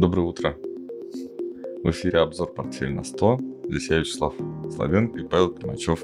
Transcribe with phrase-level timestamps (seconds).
[0.00, 0.56] Доброе утро.
[1.84, 3.68] В эфире обзор «Портфель на 100».
[3.68, 4.32] Здесь я, Вячеслав
[4.74, 6.02] Славенко и Павел Примачев.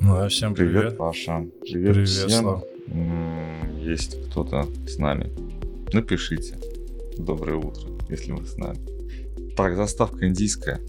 [0.00, 0.80] Ну, а всем привет.
[0.80, 1.46] Привет, Паша.
[1.60, 2.30] Привет, Привет, всем.
[2.30, 2.64] Слав.
[3.78, 5.30] Есть кто-то с нами.
[5.92, 6.58] Напишите.
[7.16, 8.80] Доброе утро, если вы с нами.
[9.54, 10.80] Так, заставка индийская.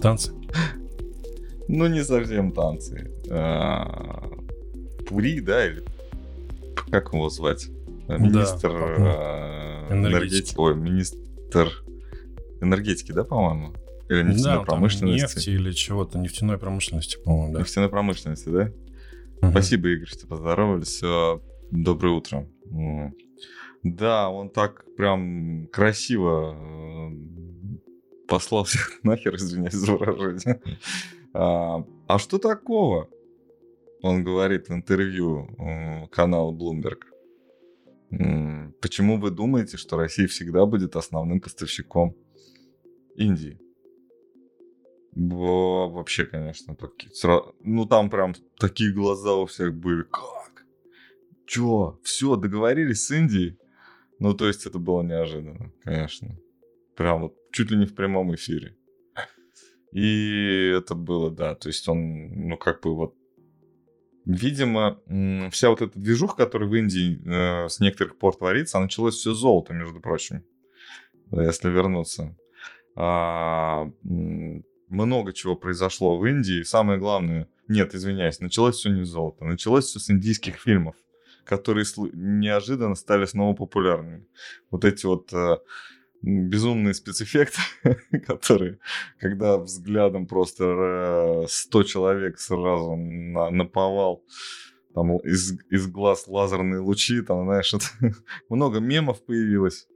[0.00, 0.32] Танцы.
[1.68, 3.10] Ну, не совсем танцы.
[3.30, 4.26] А,
[5.06, 5.84] Пури, да, или
[6.90, 7.68] как его звать?
[8.18, 9.04] Министр по-моему.
[9.90, 10.54] Энергетики.
[10.56, 11.68] Ой, министр
[12.60, 13.74] энергетики, да, по-моему?
[14.08, 15.36] Или нефтяной Да, промышленности?
[15.36, 17.60] нефти или чего-то, нефтяной промышленности, по-моему, да.
[17.60, 18.72] Нефтяной промышленности, да?
[19.42, 19.50] Мгм.
[19.52, 20.88] Спасибо, Игорь, что поздоровались.
[20.88, 22.48] Всё, Доброе утро.
[23.82, 27.10] Да, он так прям красиво э,
[28.28, 30.60] послал всех нахер, извиняюсь за выражение.
[31.32, 33.08] А, а что такого?
[34.02, 36.98] Он говорит в интервью э, каналу Bloomberg.
[38.80, 42.14] Почему вы думаете, что Россия всегда будет основным поставщиком
[43.16, 43.60] Индии?
[45.12, 50.02] Во- Вообще, конечно, таки- сра- ну там прям такие глаза у всех были.
[50.02, 50.64] Как?
[51.46, 51.98] Чё?
[52.04, 53.58] Все, договорились с Индией?
[54.18, 56.36] Ну, то есть это было неожиданно, конечно.
[56.96, 58.76] Прям вот чуть ли не в прямом эфире.
[59.92, 63.14] И это было, да, то есть он, ну, как бы вот
[64.26, 65.00] Видимо,
[65.50, 69.32] вся вот эта движуха, которая в Индии э, с некоторых пор творится, а началось все
[69.32, 70.44] золото, между прочим,
[71.30, 72.36] если вернуться.
[72.96, 76.62] А, много чего произошло в Индии.
[76.62, 80.96] Самое главное, нет, извиняюсь, началось все не с золота, началось все с индийских фильмов,
[81.44, 84.26] которые неожиданно стали снова популярными.
[84.70, 85.58] Вот эти вот э,
[86.24, 87.60] м, безумные спецэффекты,
[88.26, 88.78] которые,
[89.18, 94.24] когда взглядом просто э, 100 человек сразу на, наповал
[94.94, 97.86] там из, из глаз лазерные лучи, там, знаешь, это
[98.48, 99.86] много мемов появилось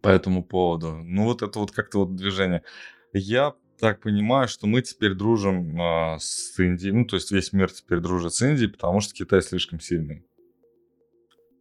[0.00, 1.00] по этому поводу.
[1.04, 2.62] Ну, вот это вот как-то вот движение.
[3.12, 7.70] Я так понимаю, что мы теперь дружим а, с Индией, ну, то есть весь мир
[7.70, 10.24] теперь дружит с Индией, потому что Китай слишком сильный.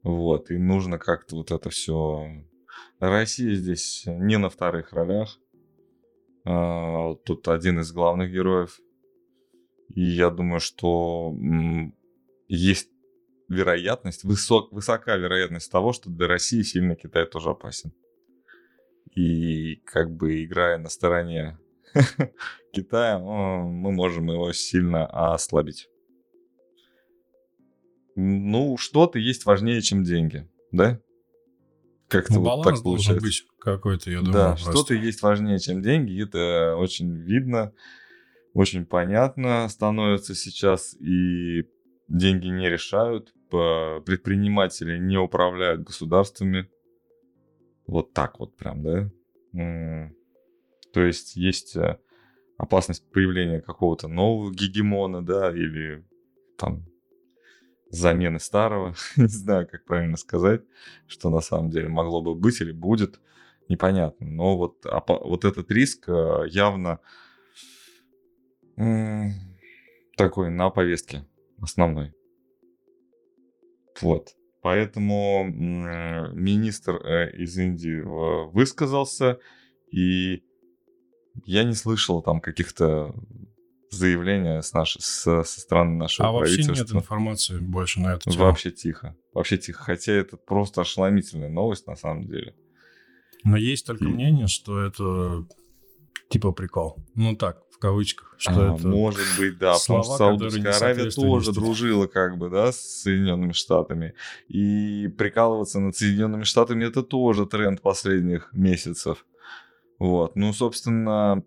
[0.03, 2.45] Вот, и нужно как-то вот это все...
[2.99, 5.37] Россия здесь не на вторых ролях.
[6.45, 8.79] А, Тут один из главных героев.
[9.89, 11.33] И я думаю, что
[12.47, 12.89] есть
[13.49, 17.91] вероятность, высок, высока вероятность того, что для России сильно Китай тоже опасен.
[19.13, 21.57] И как бы играя на стороне
[22.73, 25.89] Китая, мы можем его сильно ослабить.
[28.15, 30.99] Ну, что-то есть важнее, чем деньги, да?
[32.11, 33.25] Как-то Ну, вот так получается.
[33.25, 36.21] быть какой-то, я думаю, Да, что-то есть важнее, чем деньги.
[36.21, 37.73] Это очень видно,
[38.53, 40.93] очень понятно становится сейчас.
[40.99, 41.63] И
[42.09, 46.69] деньги не решают, предприниматели не управляют государствами.
[47.87, 50.11] Вот так вот прям, да?
[50.93, 51.97] То есть есть э,
[52.57, 56.05] опасность появления какого-то нового гегемона, да, или
[56.57, 56.85] там
[57.91, 58.95] замены старого.
[59.17, 60.61] Не знаю, как правильно сказать,
[61.07, 63.19] что на самом деле могло бы быть или будет
[63.69, 64.27] непонятно.
[64.27, 66.99] Но вот, опа- вот этот риск э, явно
[70.17, 71.25] такой на повестке
[71.61, 72.13] основной.
[74.01, 74.35] Вот.
[74.61, 79.39] Поэтому м, министр э, из Индии э, высказался,
[79.91, 80.43] и
[81.45, 83.15] я не слышал там каких-то
[83.91, 86.97] заявлений с нашей, со, со стороны нашего А вообще нет правительства.
[86.97, 88.45] информации больше на эту тему.
[88.45, 89.15] Вообще тихо.
[89.33, 89.83] Вообще тихо.
[89.83, 92.55] Хотя это просто ошеломительная новость на самом деле.
[93.43, 95.45] Но есть только И- мнение, что это
[96.29, 96.97] типа прикол.
[97.15, 98.35] Ну так, в кавычках.
[98.37, 98.87] Что А, это...
[98.87, 99.73] Может быть, да.
[99.73, 104.13] Потому слова, что которые Саудовская Аравия тоже дружила как бы, да, с Соединенными Штатами.
[104.47, 109.25] И прикалываться над Соединенными Штатами это тоже тренд последних месяцев.
[109.99, 110.35] Вот.
[110.35, 111.43] Ну, собственно,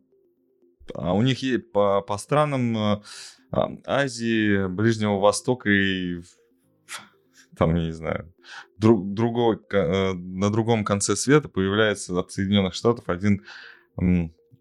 [0.94, 3.02] а у них есть по, по странам э,
[3.86, 6.20] Азии, Ближнего Востока и
[7.56, 8.32] там, я не знаю,
[8.78, 13.42] друг, другой, э, на другом конце света появляется от Соединенных Штатов один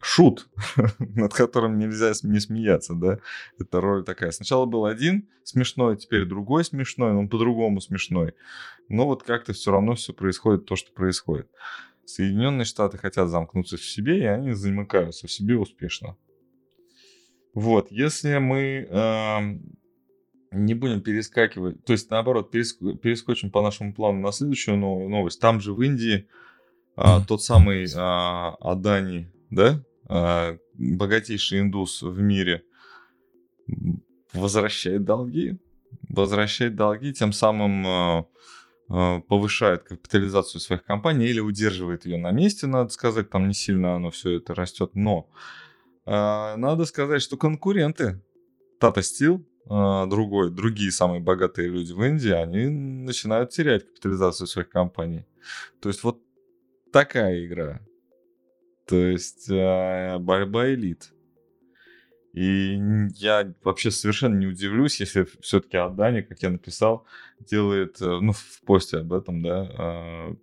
[0.03, 0.49] шут,
[0.99, 3.19] над которым нельзя не смеяться, да.
[3.59, 4.31] Это роль такая.
[4.31, 8.33] Сначала был один смешной, теперь другой смешной, но по-другому смешной.
[8.89, 11.49] Но вот как-то все равно все происходит то, что происходит.
[12.05, 16.17] Соединенные Штаты хотят замкнуться в себе, и они замыкаются в себе успешно.
[17.53, 19.77] Вот, если мы эм,
[20.51, 25.39] не будем перескакивать, то есть наоборот, переск- перескочим по нашему плану на следующую но- новость.
[25.39, 26.27] Там же в Индии
[26.95, 32.63] а, тот самый а, Адани, да, а, богатейший индус в мире,
[34.33, 35.57] возвращает долги,
[36.09, 38.23] возвращает долги, тем самым а, э,
[38.87, 44.11] повышает капитализацию своих компаний или удерживает ее на месте, надо сказать, там не сильно оно
[44.11, 45.29] все это растет, но
[46.05, 48.21] э, надо сказать, что конкуренты
[48.79, 54.69] Tata Steel, э, другой, другие самые богатые люди в Индии, они начинают терять капитализацию своих
[54.69, 55.25] компаний.
[55.81, 56.21] То есть вот
[56.91, 57.79] такая игра.
[58.85, 61.12] То есть э, борьба элит.
[62.33, 62.79] И
[63.15, 67.05] я вообще совершенно не удивлюсь, если все-таки Адани, как я написал,
[67.39, 70.35] делает, э, ну, в посте об этом, да, а,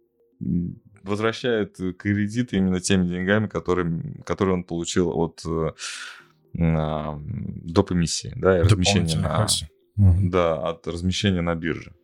[1.03, 5.43] возвращает кредиты именно теми деньгами, которые, которые он получил от
[6.53, 7.93] на доп.
[7.93, 9.47] эмиссии, да, и размещения на,
[9.97, 11.95] да, от размещения на бирже.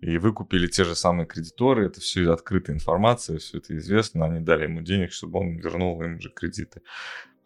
[0.00, 4.64] И выкупили те же самые кредиторы, это все открытая информация, все это известно, они дали
[4.64, 6.82] ему денег, чтобы он вернул им же кредиты.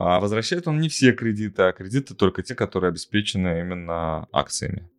[0.02, 4.90] А возвращает он не все кредиты, а кредиты только те, которые обеспечены именно акциями.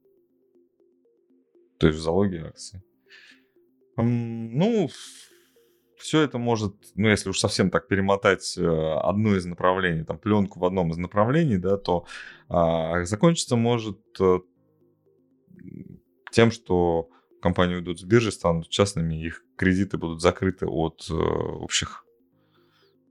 [1.80, 2.84] То есть в залоге акций.
[3.98, 4.92] Ну,
[5.98, 10.60] все это может, ну, если уж совсем так перемотать э, одно из направлений, там, пленку
[10.60, 12.06] в одном из направлений, да, то
[12.48, 14.40] а, закончиться может э,
[16.32, 17.10] тем, что
[17.42, 22.06] компании уйдут с биржи, станут частными, их кредиты будут закрыты от э, общих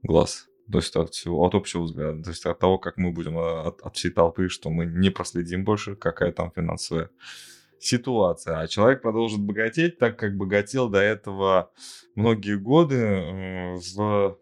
[0.03, 0.47] глаз.
[0.71, 2.23] То есть от, всего, от общего взгляда.
[2.23, 5.09] То есть от того, как мы будем э, от, от всей толпы, что мы не
[5.09, 7.09] проследим больше, какая там финансовая
[7.79, 8.59] ситуация.
[8.59, 11.71] А человек продолжит богатеть так, как богател до этого
[12.15, 14.37] многие годы э, в,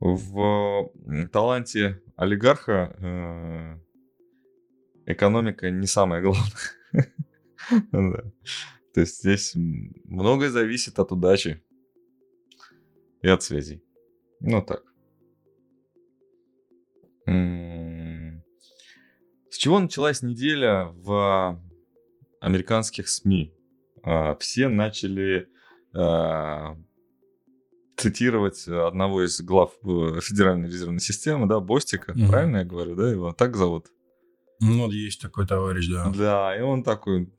[0.00, 0.90] в
[1.32, 3.80] таланте олигарха
[5.06, 6.52] экономика не самое главное.
[8.94, 11.62] То есть здесь многое зависит от удачи
[13.22, 13.82] и от связей.
[14.40, 14.82] Ну так.
[19.50, 21.60] С чего началась неделя в
[22.40, 23.52] американских СМИ?
[24.02, 25.48] А, все начали
[25.94, 26.76] а,
[27.98, 32.28] цитировать одного из глав э, Федеральной резервной системы, да, Бостика, угу.
[32.28, 33.88] правильно я говорю, да, его так зовут?
[34.60, 36.12] Ну, есть такой товарищ, да.
[36.16, 37.32] Да, и он такой,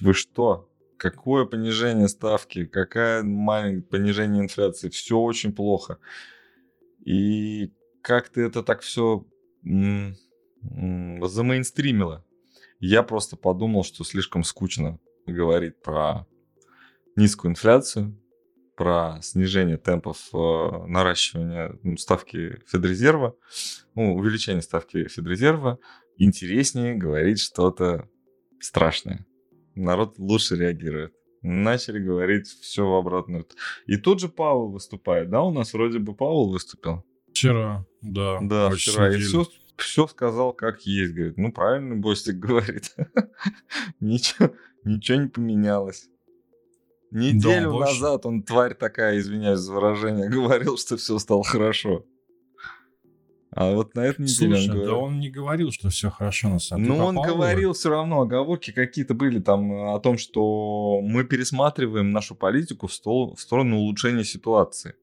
[0.00, 0.68] вы что?
[0.96, 2.64] Какое понижение ставки?
[2.64, 4.88] Какое маленькое понижение инфляции?
[4.88, 5.98] Все очень плохо.
[7.04, 7.72] И
[8.02, 9.26] как ты это так все
[9.62, 12.24] замейнстримила?
[12.78, 16.26] Я просто подумал, что слишком скучно говорить про
[17.16, 18.14] низкую инфляцию,
[18.76, 23.34] про снижение темпов э, наращивания ставки Федрезерва,
[23.94, 25.78] ну, увеличение ставки Федрезерва,
[26.18, 28.08] интереснее говорить что-то
[28.60, 29.24] страшное.
[29.76, 31.14] Народ лучше реагирует.
[31.42, 33.46] Начали говорить все в обратную.
[33.86, 35.42] И тут же Павел выступает, да?
[35.42, 37.04] У нас вроде бы Павел выступил.
[37.30, 38.38] Вчера, да.
[38.40, 39.14] Да, вчера.
[39.14, 39.46] И все,
[39.76, 41.12] все сказал как есть.
[41.12, 42.96] Говорит, ну правильно Бостик говорит.
[44.00, 44.50] ничего,
[44.84, 46.08] ничего не поменялось.
[47.10, 52.04] Неделю да, назад он, тварь такая, извиняюсь за выражение, говорил, что все стало хорошо.
[53.56, 54.90] А вот на этой неделе Слушай, он говорил...
[54.90, 56.98] да он не говорил, что все хорошо на самом деле.
[56.98, 62.10] Ну, он говорил все равно, оговорки какие-то были там э, о том, что мы пересматриваем
[62.10, 63.34] нашу политику в, стол...
[63.34, 64.94] в сторону улучшения ситуации.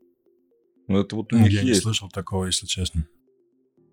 [0.88, 1.66] Ну, это вот у них Я есть.
[1.66, 3.08] не слышал такого, если честно.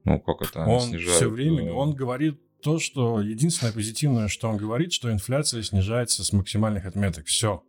[0.05, 1.17] Ну, как это Он снижают?
[1.17, 6.23] все время, э, он говорит то, что единственное позитивное, что он говорит, что инфляция снижается
[6.23, 7.25] с максимальных отметок.
[7.25, 7.63] Все.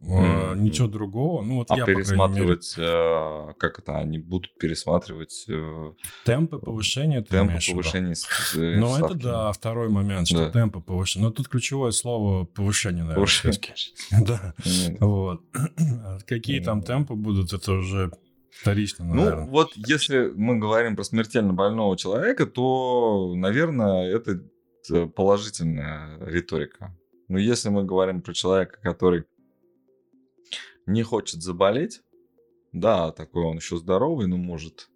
[0.00, 0.58] Mm-hmm.
[0.58, 1.42] Ничего другого.
[1.42, 2.88] Ну, вот а я, пересматривать, мере...
[2.90, 5.44] Э, как это, они будут пересматривать...
[5.48, 5.92] Э,
[6.24, 8.14] темпы повышения, темпы повышения
[8.54, 10.50] Ну, это да, второй момент, что да.
[10.50, 11.26] темпы повышения.
[11.26, 13.16] Но тут ключевое слово повышение, наверное.
[13.16, 13.74] Повышение.
[14.22, 14.54] Да,
[15.00, 15.42] вот.
[16.26, 18.10] Какие там темпы будут, это уже
[18.50, 19.44] вторично, наверное.
[19.44, 24.40] Ну, вот если мы говорим про смертельно больного человека, то, наверное, это
[25.08, 26.96] положительная риторика.
[27.28, 29.24] Но если мы говорим про человека, который
[30.86, 32.02] не хочет заболеть,
[32.72, 34.90] да, такой он еще здоровый, но может,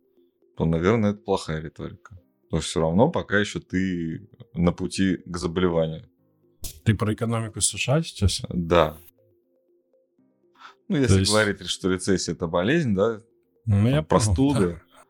[0.57, 2.19] то, наверное, это плохая риторика.
[2.51, 6.09] Но все равно пока еще ты на пути к заболеванию.
[6.85, 8.43] Ты про экономику США сейчас?
[8.49, 8.97] Да.
[10.89, 11.31] Ну, если есть...
[11.31, 13.23] говорить, что рецессия это болезнь, да,
[13.67, 15.03] ну, я простуды, да.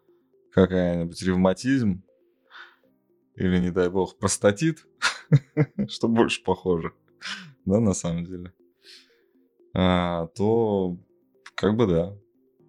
[0.53, 2.03] какая-нибудь ревматизм,
[3.35, 4.87] или, не дай бог, простатит,
[5.89, 6.95] что больше похоже,
[7.67, 8.55] да, на самом деле
[9.77, 10.99] то
[11.55, 12.17] как бы да.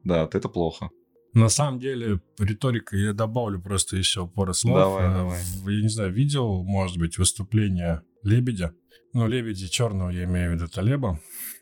[0.04, 0.90] Да, вот это плохо.
[1.34, 4.78] На самом деле, риторика, я добавлю просто еще пару слов.
[4.78, 5.42] Давай, а, давай.
[5.66, 8.74] Я не знаю, видел, может быть, выступление Лебедя.
[9.14, 11.20] Ну, Лебеди черного, я имею в виду Талеба.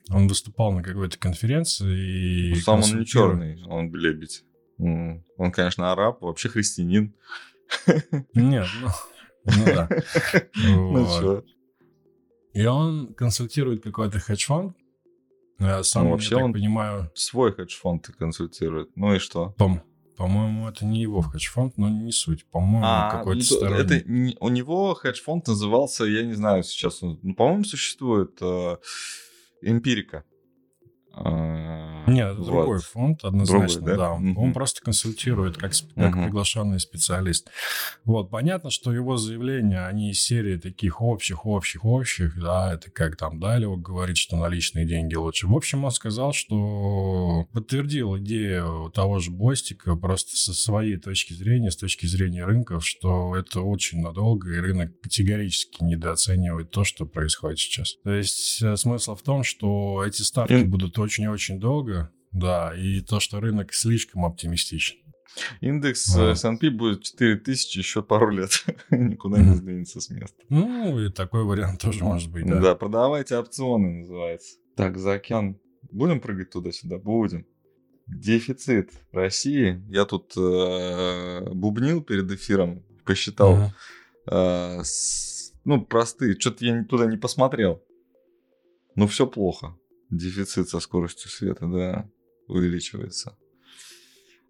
[0.09, 2.51] Он выступал на какой-то конференции.
[2.51, 4.43] И ну, сам он не черный, он лебедь.
[4.77, 7.13] Он, конечно, араб, вообще христианин.
[8.33, 8.89] Нет, ну,
[9.45, 9.89] ну да.
[10.55, 11.43] Ну что?
[12.53, 14.77] И он консультирует какой-то хедж-фонд.
[15.83, 17.11] Сам, ну, вообще я он понимаю...
[17.15, 18.89] свой хедж-фонд консультирует.
[18.95, 19.51] Ну и что?
[19.57, 19.81] По-
[20.17, 22.45] по-моему, это не его хедж-фонд, но не суть.
[22.45, 24.33] По-моему, а, какой-то ну, сторонний.
[24.33, 28.77] Это, у него хедж-фонд назывался, я не знаю сейчас, ну, по-моему, существует э,
[29.61, 30.23] Эмпирика.
[31.13, 32.45] А, Нет, вот.
[32.45, 34.09] другой фонд, однозначно, другой, да.
[34.09, 34.21] да.
[34.21, 34.33] Mm-hmm.
[34.37, 36.23] Он просто консультирует как, как mm-hmm.
[36.25, 37.49] приглашенный специалист.
[38.03, 43.15] Вот, понятно, что его заявления, они из серии таких общих, общих, общих, да, это как
[43.17, 45.47] там Далио говорит, что наличные деньги лучше.
[45.47, 51.71] В общем, он сказал, что подтвердил идею того же Бостика просто со своей точки зрения,
[51.71, 57.59] с точки зрения рынков, что это очень надолго, и рынок категорически недооценивает то, что происходит
[57.59, 57.95] сейчас.
[58.03, 60.65] То есть э, смысл в том, что эти ставки mm-hmm.
[60.65, 61.94] будут очень-очень долго,
[62.35, 64.97] да, и то, что рынок слишком оптимистичен.
[65.61, 66.31] Индекс а.
[66.31, 68.65] S&P будет 4000 еще пару лет.
[68.89, 70.35] Никуда не сдвинется с места.
[70.49, 72.59] Ну, и такой вариант тоже может быть, да.
[72.59, 74.57] Да, продавайте опционы называется.
[74.75, 75.57] Так, за океан.
[75.91, 76.97] Будем прыгать туда-сюда?
[76.97, 77.45] Будем.
[78.07, 79.81] Дефицит России.
[79.87, 83.71] Я тут э, бубнил перед эфиром, посчитал.
[84.29, 86.37] Э, с, ну, простые.
[86.37, 87.81] Что-то я туда не посмотрел.
[88.95, 89.77] Ну, все плохо.
[90.09, 92.09] Дефицит со скоростью света, да,
[92.47, 93.37] увеличивается.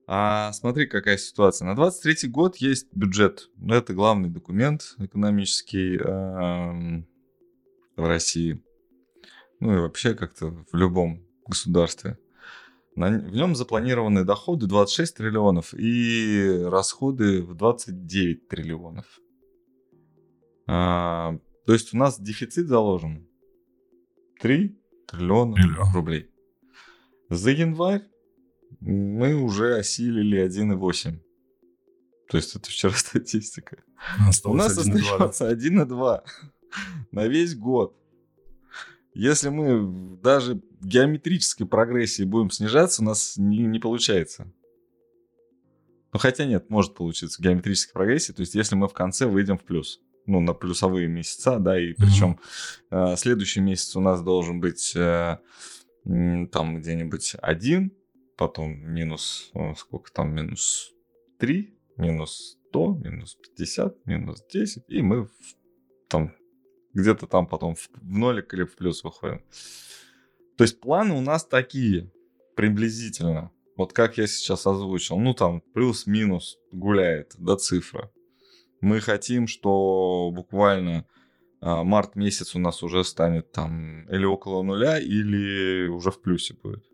[0.08, 1.66] А смотри, какая ситуация.
[1.66, 3.50] На 23 год есть бюджет.
[3.68, 7.04] Это главный документ экономический э,
[7.96, 8.62] в России.
[9.60, 12.20] Ну и вообще как-то в любом государстве.
[12.96, 19.20] На, в нем запланированы доходы 26 триллионов и расходы в 29 триллионов.
[20.68, 23.28] А, то есть у нас дефицит заложен
[24.40, 25.94] 3 триллиона Триллион.
[25.94, 26.30] рублей.
[27.30, 28.04] За январь
[28.80, 31.20] мы уже осилили 1,8.
[32.30, 33.84] То есть это вчера статистика.
[34.44, 36.22] У нас 1, остается 1,2
[37.12, 37.96] на весь год.
[39.14, 44.52] Если мы даже в геометрической прогрессии будем снижаться, у нас не, не получается.
[46.12, 48.34] Ну, хотя нет, может получиться геометрической прогрессии.
[48.34, 51.94] То есть, если мы в конце выйдем в плюс ну, на плюсовые месяца, да, и
[51.94, 52.40] причем
[52.92, 53.14] mm-hmm.
[53.14, 55.38] э, следующий месяц у нас должен быть э,
[56.06, 57.92] там где-нибудь один,
[58.38, 60.92] потом минус, о, сколько там, минус
[61.40, 65.32] 3, минус 100, минус 50, минус 10, и мы в,
[66.08, 66.34] там
[66.94, 69.42] где-то там потом в, в нолик или в плюс выходим.
[70.58, 72.12] То есть планы у нас такие,
[72.56, 73.52] приблизительно.
[73.76, 75.18] Вот как я сейчас озвучил.
[75.20, 78.10] Ну, там плюс-минус гуляет до цифры.
[78.80, 81.06] Мы хотим, что буквально
[81.62, 86.86] март месяц у нас уже станет там или около нуля, или уже в плюсе будет.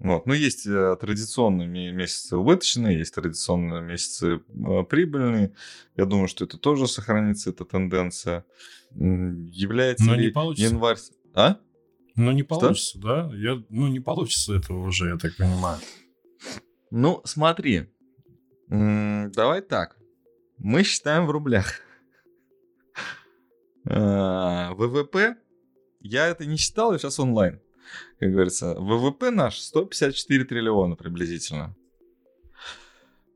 [0.00, 0.26] Вот.
[0.26, 5.54] Но есть э, традиционные месяцы убыточные, есть традиционные месяцы э, прибыльные.
[5.96, 8.44] Я думаю, что это тоже сохранится, эта тенденция.
[8.92, 10.72] Является Но ли не получится.
[10.72, 10.98] январь...
[11.34, 11.56] А?
[12.14, 13.00] Ну, не получится, что?
[13.00, 13.30] да?
[13.36, 15.78] Я, ну, не получится этого уже, я так понимаю.
[16.90, 17.88] Ну, смотри.
[18.68, 19.96] Давай так.
[20.58, 21.80] Мы считаем в рублях.
[23.90, 25.36] А, ВВП,
[26.00, 27.60] я это не считал, я сейчас онлайн.
[28.20, 31.74] Как говорится, ВВП наш 154 триллиона приблизительно.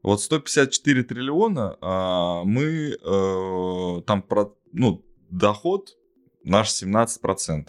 [0.02, 5.96] Вот 154 триллиона а, мы э, там про, ну, доход
[6.44, 7.68] наш 17%.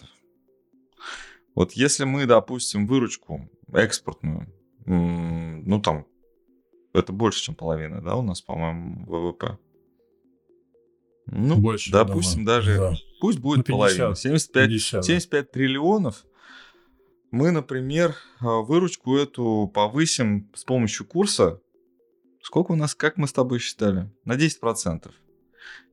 [1.54, 4.52] Вот если мы, допустим, выручку экспортную,
[4.86, 6.06] ну там
[6.92, 9.58] это больше, чем половина, да, у нас, по-моему, ВВП.
[11.26, 12.46] Ну, больше, допустим, думаю.
[12.46, 12.94] даже, да.
[13.20, 16.24] пусть будет ну, 50, половина, 75, 50, 75 триллионов.
[17.30, 21.60] Мы, например, а, выручку эту повысим с помощью курса.
[22.42, 24.10] Сколько у нас, как мы с тобой считали?
[24.24, 25.10] На 10%.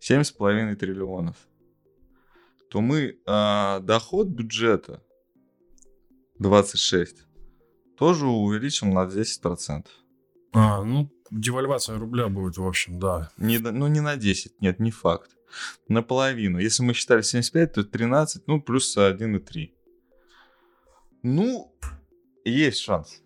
[0.01, 1.37] 7,5 триллионов.
[2.69, 5.01] То мы а, доход бюджета
[6.39, 7.25] 26
[7.97, 9.85] тоже увеличим на 10%.
[10.53, 13.31] А, ну, девальвация рубля будет, в общем, да.
[13.37, 15.31] Не, ну, не на 10, нет, не факт.
[15.87, 16.59] Наполовину.
[16.59, 19.71] Если мы считали 75, то 13, ну, плюс 1,3.
[21.23, 21.73] Ну,
[22.45, 23.21] есть шанс.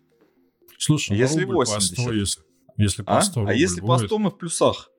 [0.78, 1.96] Слушай, если ну, 80.
[1.96, 2.42] По 100, если,
[2.76, 3.48] если по 100 а?
[3.48, 4.00] а если будет.
[4.00, 4.90] по 100 мы в плюсах?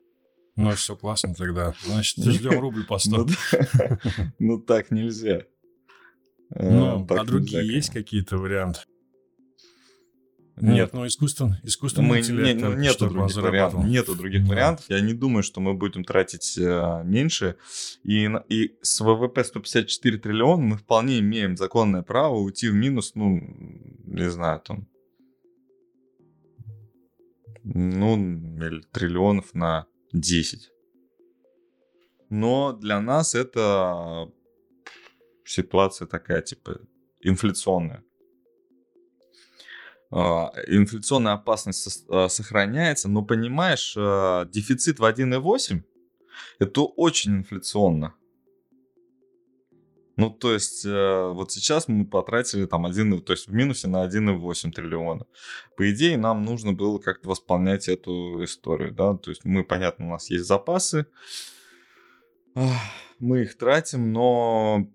[0.55, 1.75] Ну, все классно тогда.
[1.85, 3.17] Значит, ждем рубль по 100.
[3.17, 3.27] Ну,
[4.39, 5.43] ну так нельзя.
[6.49, 8.79] Ну, а другие есть какие-то варианты?
[10.59, 12.59] Нет, ну искусственно, искусственный мы, интеллект.
[12.59, 14.49] Не, нету, других вариантов, нету других да.
[14.49, 14.85] вариантов.
[14.89, 17.57] Я не думаю, что мы будем тратить э, меньше.
[18.03, 23.39] И, и с ВВП 154 триллиона мы вполне имеем законное право уйти в минус, ну,
[24.05, 24.87] не знаю, там,
[27.63, 28.15] ну,
[28.91, 30.71] триллионов на 10.
[32.29, 34.31] Но для нас это
[35.45, 36.81] ситуация такая, типа,
[37.21, 38.03] инфляционная.
[40.09, 45.83] А, инфляционная опасность а, сохраняется, но понимаешь, а, дефицит в 1,8
[46.59, 48.15] это очень инфляционно.
[50.15, 54.03] Ну, то есть, э, вот сейчас мы потратили там 1, то есть в минусе на
[54.03, 55.27] 1,8 триллиона.
[55.75, 60.09] По идее, нам нужно было как-то восполнять эту историю, да, то есть мы, понятно, у
[60.09, 61.05] нас есть запасы,
[63.19, 64.87] мы их тратим, но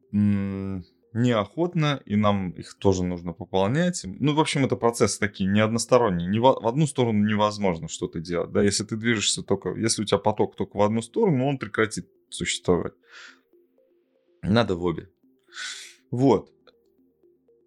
[1.12, 4.02] неохотно, и нам их тоже нужно пополнять.
[4.04, 6.26] Ну, в общем, это процесс такие не односторонний.
[6.26, 8.52] Не в, в одну сторону невозможно что-то делать.
[8.52, 8.62] Да?
[8.62, 9.75] Если ты движешься только...
[9.75, 12.95] Если у тебя поток только в одну сторону, он прекратит существовать.
[14.42, 15.11] Надо в обе.
[16.11, 16.50] Вот.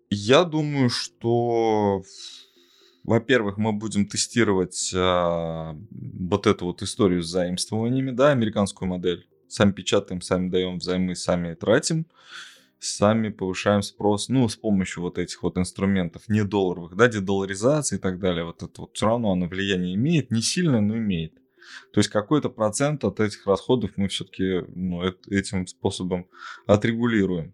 [0.10, 2.04] Я думаю, что,
[3.04, 9.28] во-первых, мы будем тестировать а, вот эту вот историю с заимствованиями, да, американскую модель.
[9.48, 12.08] Сами печатаем, сами даем взаймы, сами тратим
[12.86, 18.00] сами повышаем спрос, ну, с помощью вот этих вот инструментов, не долларовых, да, дедоларизации и
[18.00, 21.34] так далее, вот это вот все равно оно влияние имеет, не сильно, но имеет.
[21.92, 26.28] То есть какой-то процент от этих расходов мы все-таки ну, этим способом
[26.68, 27.54] отрегулируем.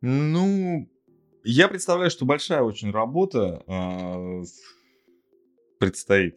[0.00, 0.88] Ну,
[1.44, 4.44] я представляю, что большая очень работа э,
[5.78, 6.36] предстоит,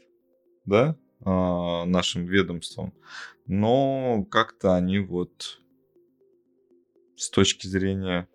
[0.66, 2.94] да, э, нашим ведомствам,
[3.46, 5.62] но как-то они вот
[7.18, 8.28] с точки зрения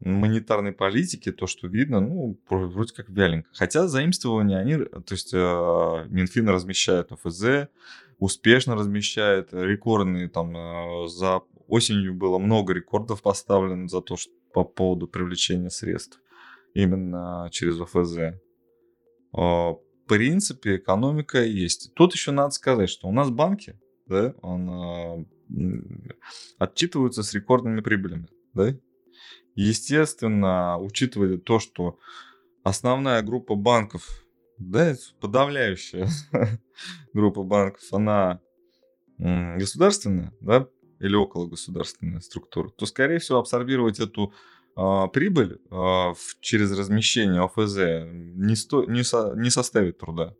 [0.00, 3.48] монетарной политики, то, что видно, ну, вроде как вяленько.
[3.52, 7.68] Хотя заимствования, они, то есть э, Минфин размещает ОФЗ,
[8.18, 14.64] успешно размещает, рекордные там э, за осенью было много рекордов поставлено за то, что по
[14.64, 16.20] поводу привлечения средств
[16.74, 18.18] именно через ОФЗ.
[18.18, 18.34] Э,
[19.32, 21.92] в принципе, экономика есть.
[21.94, 25.26] Тут еще надо сказать, что у нас банки, да, он
[26.58, 28.76] отчитываются с рекордными прибылями, да?
[29.54, 31.98] Естественно, учитывая то, что
[32.62, 34.24] основная группа банков,
[34.58, 36.08] да, подавляющая
[37.12, 38.40] группа банков, она
[39.18, 40.68] государственная, да,
[41.00, 44.32] или около государственная структура, то, скорее всего, абсорбировать эту
[44.76, 50.34] э, прибыль э, в, через размещение ОФЗ не, сто, не, со, не составит труда.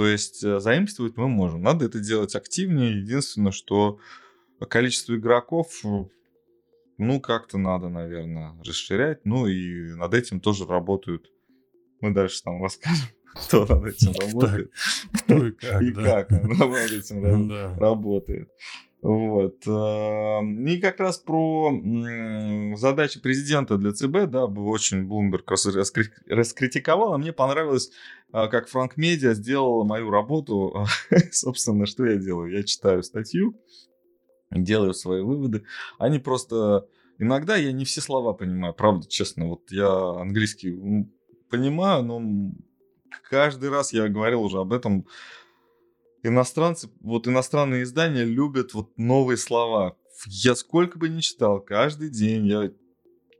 [0.00, 1.60] То есть э, заимствовать мы можем.
[1.60, 3.02] Надо это делать активнее.
[3.02, 3.98] Единственное, что
[4.70, 5.82] количество игроков,
[6.96, 9.26] ну, как-то надо, наверное, расширять.
[9.26, 11.30] Ну, и над этим тоже работают.
[12.00, 14.72] Мы дальше там расскажем, кто над этим работает.
[15.12, 18.48] Кто и как, И как над этим работает.
[19.02, 19.66] Вот.
[19.66, 21.72] Эм, и как раз про
[22.76, 27.90] задачи президента для ЦБ, да, очень Блумберг раскритиковал, а мне понравилось,
[28.30, 30.86] а, как Франк Медиа сделала мою работу.
[31.32, 32.52] Собственно, что я делаю?
[32.52, 33.58] Я читаю статью,
[34.50, 35.64] делаю свои выводы.
[35.98, 36.86] Они просто...
[37.18, 39.46] Иногда я не все слова понимаю, правда, честно.
[39.46, 41.06] Вот я английский
[41.50, 42.52] понимаю, но
[43.28, 45.06] каждый раз я говорил уже об этом,
[46.22, 49.96] иностранцы, вот иностранные издания любят вот новые слова.
[50.26, 52.70] Я сколько бы ни читал, каждый день я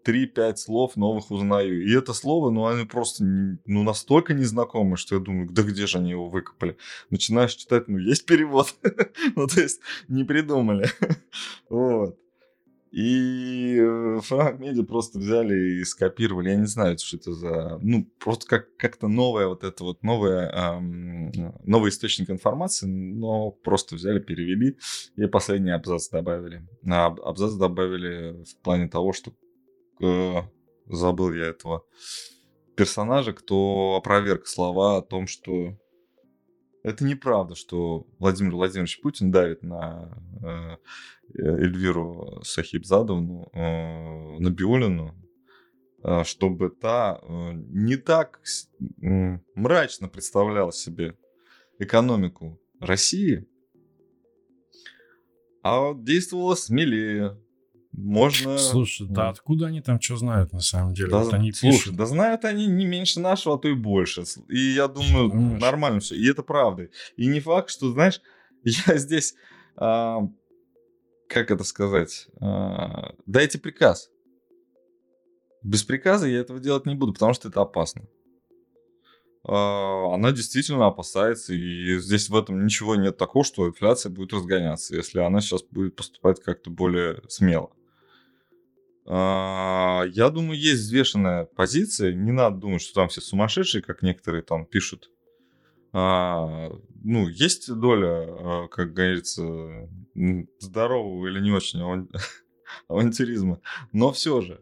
[0.04, 1.84] 3-5 слов новых узнаю.
[1.84, 5.98] И это слово, ну, они просто ну, настолько незнакомы, что я думаю, да где же
[5.98, 6.76] они его выкопали?
[7.10, 8.74] Начинаешь читать, ну, есть перевод.
[9.36, 10.88] ну, то есть, не придумали.
[11.68, 12.18] вот.
[12.90, 13.80] И
[14.22, 16.50] Франк э, Медиа просто взяли и скопировали.
[16.50, 17.78] Я не знаю, что это за...
[17.82, 21.32] Ну, просто как, как-то новая вот это вот новая, эм,
[21.64, 24.76] новый источник информации, но просто взяли, перевели
[25.16, 26.66] и последний абзац добавили.
[26.84, 29.32] А абзац добавили в плане того, что
[30.02, 30.42] э,
[30.86, 31.84] забыл я этого
[32.74, 35.76] персонажа, кто опроверг слова о том, что
[36.82, 40.10] это неправда, что Владимир Владимирович Путин давит на
[40.42, 40.76] э,
[41.38, 45.14] Эльвиру Сахибзадовну, э, Набиулину,
[46.02, 48.40] э, чтобы та э, не так
[49.54, 51.16] мрачно представляла себе
[51.78, 53.46] экономику России,
[55.62, 57.38] а действовала смелее,
[57.92, 58.56] можно...
[58.58, 61.10] Слушай, да откуда они там что знают на самом деле?
[61.10, 61.96] Да, вот они слушай, пишут.
[61.96, 64.24] да знают они не меньше нашего, а то и больше.
[64.48, 65.60] И я думаю, Думаешь?
[65.60, 66.14] нормально все.
[66.14, 66.88] И это правда.
[67.16, 68.20] И не факт, что, знаешь,
[68.64, 69.34] я здесь
[69.76, 70.20] а,
[71.30, 74.10] как это сказать, а, дайте приказ.
[75.62, 78.02] Без приказа я этого делать не буду, потому что это опасно.
[79.44, 84.96] А, она действительно опасается, и здесь в этом ничего нет такого, что инфляция будет разгоняться,
[84.96, 87.70] если она сейчас будет поступать как-то более смело.
[89.12, 92.14] А, я думаю, есть взвешенная позиция.
[92.14, 95.10] Не надо думать, что там все сумасшедшие, как некоторые там пишут
[95.92, 96.70] а,
[97.02, 99.88] ну, есть доля, а, как говорится,
[100.60, 101.80] здорового или не очень
[102.88, 103.60] авантюризма.
[103.92, 104.60] Но все же,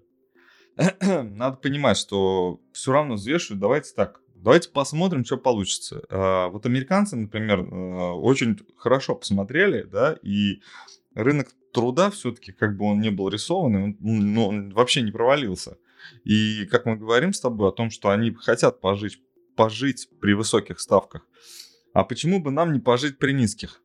[1.03, 3.61] надо понимать, что все равно взвешивают.
[3.61, 6.01] Давайте так, давайте посмотрим, что получится.
[6.09, 10.63] Вот американцы, например, очень хорошо посмотрели, да, и
[11.19, 15.79] рынок труда все-таки, как бы он не был рисованный, ну, он вообще не провалился.
[16.25, 19.21] И как мы говорим с тобой о том, что они хотят пожить,
[19.57, 21.27] пожить при высоких ставках,
[21.93, 23.83] а почему бы нам не пожить при низких?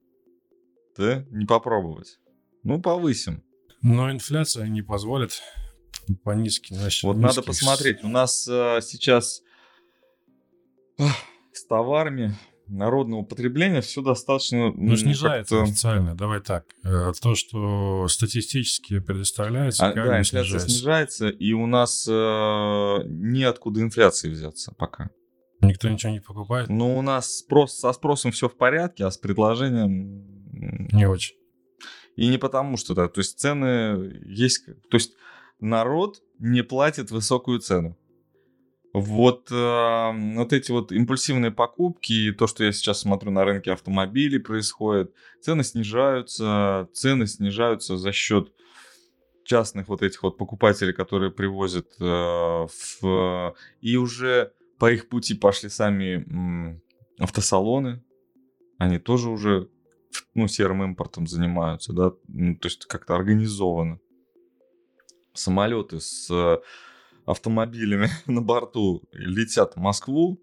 [0.96, 2.19] Да, не попробовать.
[2.62, 3.43] Ну, повысим.
[3.82, 5.41] Но инфляция не позволит
[6.24, 6.76] по низким.
[6.76, 7.36] Значит, вот низких...
[7.36, 8.04] надо посмотреть.
[8.04, 9.41] У нас э, сейчас
[11.52, 14.71] с товарами народного потребления все достаточно...
[14.71, 16.65] Ну, снижается официально, давай так.
[16.84, 20.69] Э, то, что статистически предоставляется, а, да, инфляция снижается.
[20.69, 25.10] снижается, и у нас э, неоткуда инфляции взяться пока.
[25.62, 26.69] Никто ничего не покупает?
[26.69, 30.88] Ну, у нас спрос, со спросом все в порядке, а с предложением...
[30.91, 31.36] Не очень.
[32.15, 34.65] И не потому что, да, то есть цены есть...
[34.65, 35.13] То есть
[35.60, 37.97] народ не платит высокую цену.
[38.94, 43.72] Вот, э, вот эти вот импульсивные покупки и то, что я сейчас смотрю на рынке
[43.72, 48.54] автомобилей происходит, цены снижаются, цены снижаются за счет
[49.46, 52.04] частных вот этих вот покупателей, которые привозят э,
[53.02, 53.56] в...
[53.82, 56.82] И уже по их пути пошли сами м,
[57.18, 58.04] автосалоны,
[58.78, 59.70] они тоже уже
[60.36, 64.00] ну, серым импортом занимаются, да, ну, то есть как-то организованы.
[65.34, 66.62] Самолеты с
[67.26, 70.40] автомобилями на борту летят в Москву,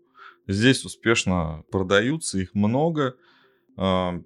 [0.47, 3.17] здесь успешно продаются, их много,
[3.77, 4.21] а,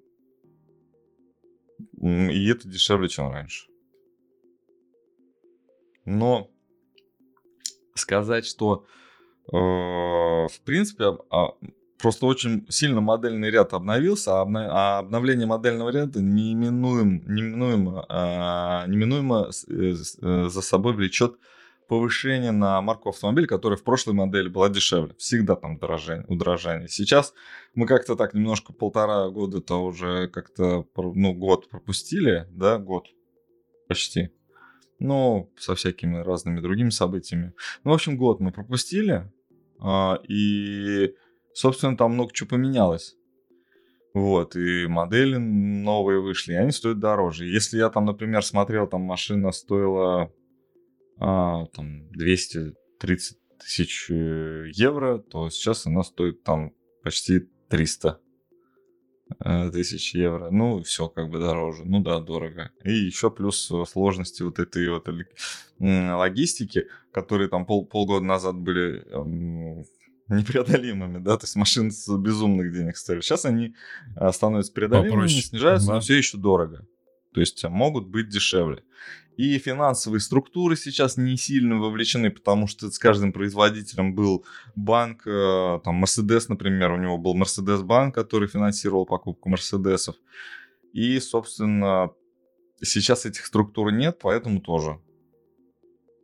[2.01, 3.67] и это дешевле, чем раньше.
[6.05, 6.51] Но
[7.95, 8.85] сказать, что
[9.51, 11.55] э, в принципе а,
[11.97, 18.05] просто очень сильно модельный ряд обновился, а, а обновление модельного ряда неминуем, неминуемо,
[18.87, 21.37] неминуемо э, э, за собой влечет
[21.87, 25.15] повышение на марку автомобиля, которая в прошлой модели была дешевле.
[25.17, 26.87] Всегда там дорожание, удорожание.
[26.87, 27.33] Сейчас
[27.73, 33.07] мы как-то так немножко полтора года-то уже как-то, ну, год пропустили, да, год
[33.87, 34.31] почти.
[34.99, 37.53] Ну, со всякими разными другими событиями.
[37.83, 39.31] Ну, в общем, год мы пропустили,
[39.79, 41.13] а, и,
[41.53, 43.15] собственно, там много чего поменялось.
[44.13, 47.45] Вот, и модели новые вышли, и они стоят дороже.
[47.45, 50.31] Если я там, например, смотрел, там машина стоила
[51.19, 56.73] а, там 230 тысяч э, евро, то сейчас она стоит там
[57.03, 58.19] почти 300
[59.39, 60.49] э, тысяч евро.
[60.51, 61.83] Ну, все как бы дороже.
[61.85, 62.71] Ну да, дорого.
[62.83, 65.07] И еще плюс сложности вот этой вот
[65.79, 69.05] логистики, которые там пол, полгода назад были
[70.27, 73.21] непреодолимыми, да, то есть машины с безумных денег стоили.
[73.21, 73.75] Сейчас они
[74.15, 75.41] а, становятся преодолимыми, Попроще.
[75.41, 75.93] снижаются, да.
[75.95, 76.87] но все еще дорого.
[77.33, 78.83] То есть могут быть дешевле.
[79.37, 84.45] И финансовые структуры сейчас не сильно вовлечены, потому что с каждым производителем был
[84.75, 90.15] банк, э, там Mercedes, например, у него был Mercedes банк, который финансировал покупку Мерседесов.
[90.93, 92.11] И, собственно,
[92.81, 95.01] сейчас этих структур нет, поэтому тоже.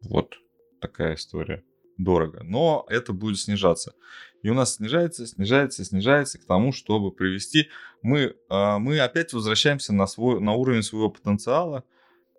[0.03, 0.35] Вот
[0.79, 1.63] такая история.
[1.97, 2.41] Дорого.
[2.43, 3.93] Но это будет снижаться.
[4.41, 7.67] И у нас снижается, снижается, снижается к тому, чтобы привести...
[8.01, 11.83] Мы, э, мы опять возвращаемся на, свой, на уровень своего потенциала–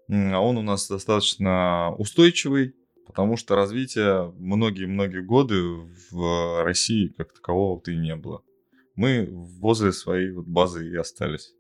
[0.09, 2.75] он у нас достаточно устойчивый,
[3.07, 5.63] потому что развития многие-многие годы
[6.11, 8.43] в России как такового-то и не было.
[8.95, 11.55] Мы возле своей вот базы и остались.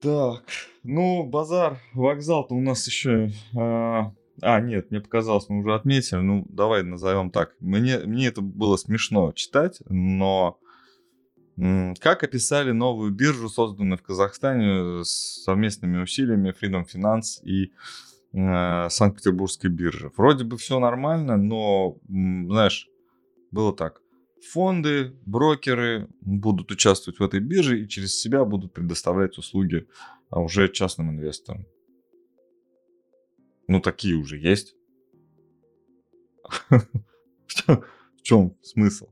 [0.00, 0.44] Так,
[0.82, 3.32] ну, базар, вокзал-то у нас еще...
[3.58, 6.18] А, а, нет, мне показалось, мы уже отметили.
[6.18, 7.54] Ну, давай назовем так.
[7.60, 10.58] Мне, мне это было смешно читать, но
[12.00, 17.72] как описали новую биржу, созданную в Казахстане с совместными усилиями Freedom Finance и
[18.32, 20.10] э, Санкт-Петербургской биржи?
[20.16, 22.88] Вроде бы все нормально, но, знаешь,
[23.50, 24.02] было так.
[24.52, 29.86] Фонды, брокеры будут участвовать в этой бирже и через себя будут предоставлять услуги
[30.30, 31.66] а уже частным инвесторам.
[33.68, 34.76] Ну, такие уже есть.
[37.66, 39.08] В чем смысл?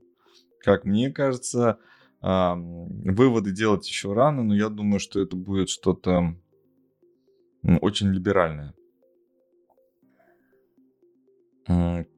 [0.61, 1.79] Как мне кажется,
[2.25, 6.35] Выводы делать еще рано, но я думаю, что это будет что-то
[7.83, 8.75] очень либеральное.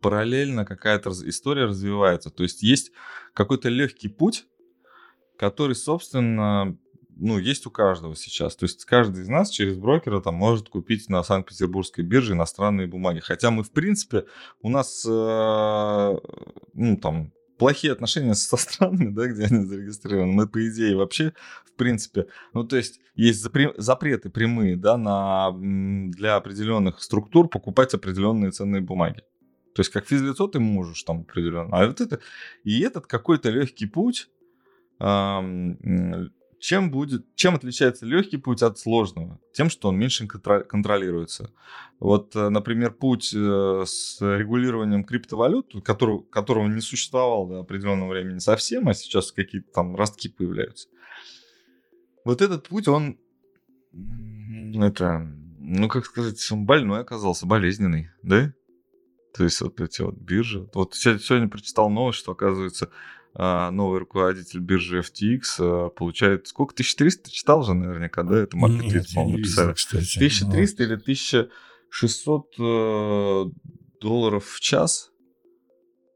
[0.01, 2.31] Параллельно какая-то история развивается.
[2.31, 2.92] То есть есть
[3.35, 4.47] какой-то легкий путь,
[5.37, 6.79] который, собственно,
[7.16, 8.55] ну, есть у каждого сейчас.
[8.55, 13.19] То есть каждый из нас через брокера там может купить на Санкт-Петербургской бирже иностранные бумаги.
[13.19, 14.27] Хотя мы, в принципе,
[14.61, 16.16] у нас, э,
[16.75, 21.33] ну, там, плохие отношения со странами, да, где они зарегистрированы, мы, по идее, вообще,
[21.64, 23.40] в принципе, ну, то есть, есть
[23.77, 29.23] запреты прямые, да, на, для определенных структур покупать определенные ценные бумаги.
[29.75, 31.77] То есть, как физлицо ты можешь там определенно.
[31.77, 32.21] А вот это,
[32.64, 34.29] и этот какой-то легкий путь,
[36.59, 39.40] чем будет, чем отличается легкий путь от сложного?
[39.53, 41.51] Тем, что он меньше контролируется.
[41.99, 48.38] Вот, э, например, путь э, с регулированием криптовалют, которого, которого не существовало до определенного времени
[48.38, 50.88] совсем, а сейчас какие-то там ростки появляются.
[52.25, 53.19] Вот этот путь, он,
[54.75, 55.21] это,
[55.59, 58.53] ну, как сказать, он больной оказался, болезненный, да?
[59.35, 60.69] То есть вот эти вот биржи.
[60.73, 62.90] Вот сегодня прочитал новость, что, оказывается,
[63.38, 66.46] новый руководитель биржи FTX а, получает...
[66.49, 66.72] Сколько?
[66.72, 68.38] 1300 читал же наверняка, да?
[68.38, 69.72] Это маркетинг, по-моему, написали.
[69.75, 70.88] Кстати, 1300 но...
[70.88, 73.44] или 1600 э,
[74.01, 75.11] долларов в час.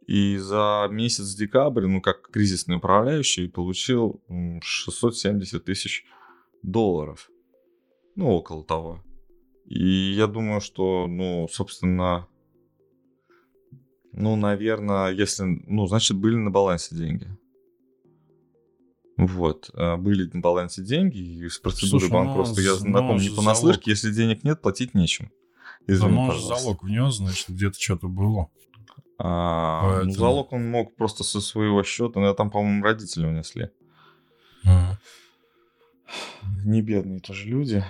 [0.06, 4.20] И за месяц декабрь, ну, как кризисный управляющий, получил
[4.62, 6.04] 670 тысяч
[6.62, 7.30] долларов.
[8.16, 9.04] Ну, около того.
[9.66, 12.26] И я думаю, что, ну, собственно,
[14.12, 15.44] ну, наверное, если...
[15.44, 17.28] Ну, значит, были на балансе деньги.
[19.16, 19.70] Вот.
[19.74, 23.94] А, были на балансе деньги, и с процедурой Слушай, банкротства я знаком не понаслышке.
[23.94, 24.02] Залог.
[24.02, 25.30] Если денег нет, платить нечем.
[25.86, 28.48] Извини, да, может, залог внес, значит, где-то что-то было.
[29.18, 30.10] А, ну, Поэтому...
[30.10, 33.70] ну, залог он мог просто со своего счета, но там, по-моему, родители унесли.
[34.64, 34.96] А.
[36.64, 37.84] Не бедные тоже люди.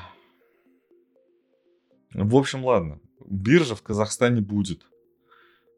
[2.12, 3.00] В общем, ладно.
[3.24, 4.89] Биржа в Казахстане будет.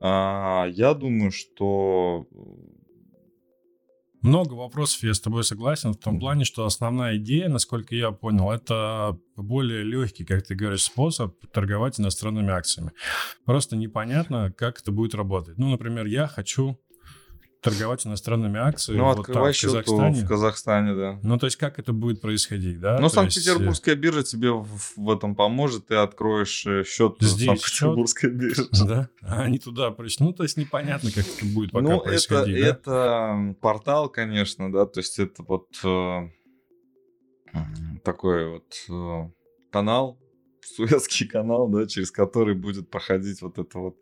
[0.04, 2.26] А, я думаю, что
[4.20, 8.50] много вопросов, я с тобой согласен, в том плане, что основная идея, насколько я понял,
[8.50, 12.90] это более легкий, как ты говоришь, способ торговать иностранными акциями.
[13.44, 15.56] Просто непонятно, как это будет работать.
[15.56, 16.78] Ну, например, я хочу
[17.62, 18.98] торговать иностранными акциями.
[18.98, 20.24] Ну, вот счет в Казахстане.
[20.24, 21.20] в Казахстане, да.
[21.22, 22.98] Ну, то есть, как это будет происходить, да?
[22.98, 24.02] Ну, Санкт-Петербургская есть...
[24.02, 28.68] биржа тебе в, в этом поможет, ты откроешь э, счет Здесь Санкт-Петербургской бирже.
[28.82, 30.26] Да, а они туда пришли.
[30.26, 33.50] Ну, то есть, непонятно, как это будет пока ну, происходить, это, да?
[33.50, 36.28] это портал, конечно, да, то есть, это вот э,
[38.02, 39.30] такой вот э,
[39.70, 40.18] канал,
[40.64, 43.96] Суэцкий канал, да, через который будет проходить вот эта вот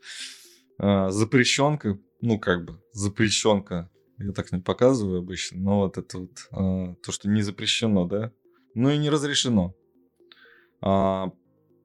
[0.78, 3.90] э, запрещенка ну, как бы, запрещенка.
[4.18, 8.32] Я так не показываю обычно, но вот это вот, э, то, что не запрещено, да,
[8.74, 9.74] ну и не разрешено.
[10.82, 11.32] А,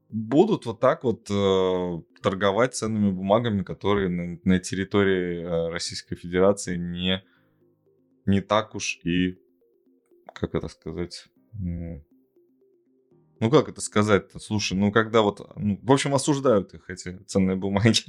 [0.10, 6.76] будут вот так вот э, торговать ценными бумагами, которые на, на территории э, Российской Федерации
[6.76, 7.24] не,
[8.26, 9.40] не так уж и,
[10.34, 14.40] как это сказать, ну как это сказать-то?
[14.40, 18.04] Слушай, ну когда вот, ну, в общем, осуждают их эти ценные бумаги.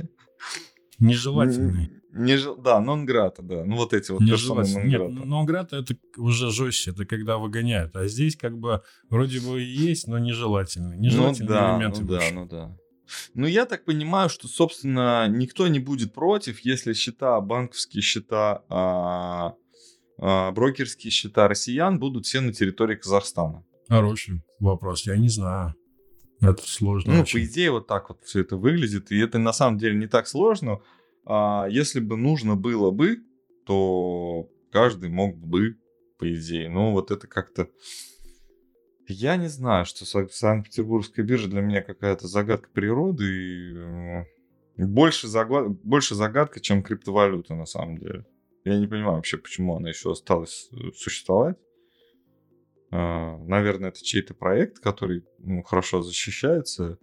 [0.99, 1.91] Нежелательный.
[2.13, 3.65] Не, да, нонграта, да.
[3.65, 4.89] Ну, вот эти вот Нежелательный.
[4.89, 7.95] Нет, нонграта это уже жестче, это когда выгоняют.
[7.95, 10.99] А здесь как бы вроде бы есть, но нежелательный.
[10.99, 11.99] Нежелательный ну, да, элемент.
[11.99, 12.77] Ну да, ну да.
[13.35, 19.55] Ну, я так понимаю, что, собственно, никто не будет против, если счета, банковские счета, а,
[20.19, 23.65] а, брокерские счета россиян будут все на территории Казахстана.
[23.89, 25.75] Хороший вопрос, я не знаю.
[26.41, 27.15] Это сложно.
[27.15, 27.41] Ну, очень.
[27.41, 29.11] по идее, вот так вот все это выглядит.
[29.11, 30.81] И это на самом деле не так сложно.
[31.25, 33.19] А если бы нужно было бы,
[33.65, 35.77] то каждый мог бы,
[36.19, 36.69] по идее.
[36.69, 37.69] Но вот это как-то...
[39.09, 44.25] Я не знаю, что Санкт-Петербургская биржа для меня какая-то загадка природы.
[44.77, 45.69] И больше, загад...
[45.83, 48.27] больше загадка, чем криптовалюта на самом деле.
[48.65, 51.57] Я не понимаю вообще, почему она еще осталась э, существовать.
[52.91, 56.99] А, наверное, это чей-то проект, который ну, хорошо защищается.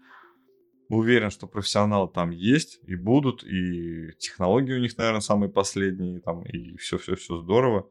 [0.90, 6.44] Уверен, что профессионалы там есть и будут, и технологии у них, наверное, самые последние, там,
[6.44, 7.90] и все-все-все здорово.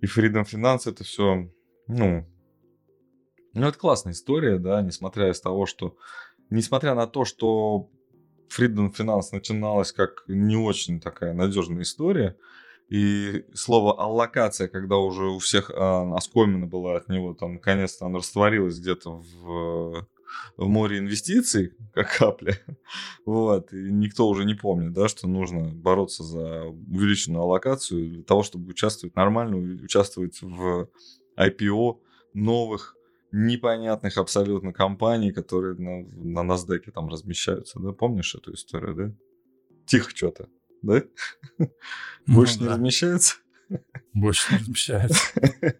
[0.00, 1.50] И Freedom Finance это все,
[1.88, 2.26] ну,
[3.54, 5.96] ну, это классная история, да, несмотря из того, что,
[6.48, 7.90] несмотря на то, что
[8.48, 12.36] Freedom Finance начиналась как не очень такая надежная история,
[12.92, 18.18] и слово аллокация, когда уже у всех а, оскомина была от него, там, наконец-то она
[18.18, 20.06] растворилась где-то в,
[20.58, 22.58] в море инвестиций, как капля.
[23.24, 23.72] Вот.
[23.72, 28.68] И никто уже не помнит, да, что нужно бороться за увеличенную аллокацию для того, чтобы
[28.68, 30.90] участвовать нормально, участвовать в
[31.38, 31.98] IPO
[32.34, 32.94] новых
[33.32, 37.92] непонятных абсолютно компаний, которые на, на NASDAQ там размещаются, да?
[37.92, 39.14] Помнишь эту историю, да?
[39.86, 40.50] Тихо что-то
[40.82, 41.02] да?
[41.58, 42.64] Ну, Больше да.
[42.64, 43.36] не размещается?
[44.12, 45.22] Больше не размещается.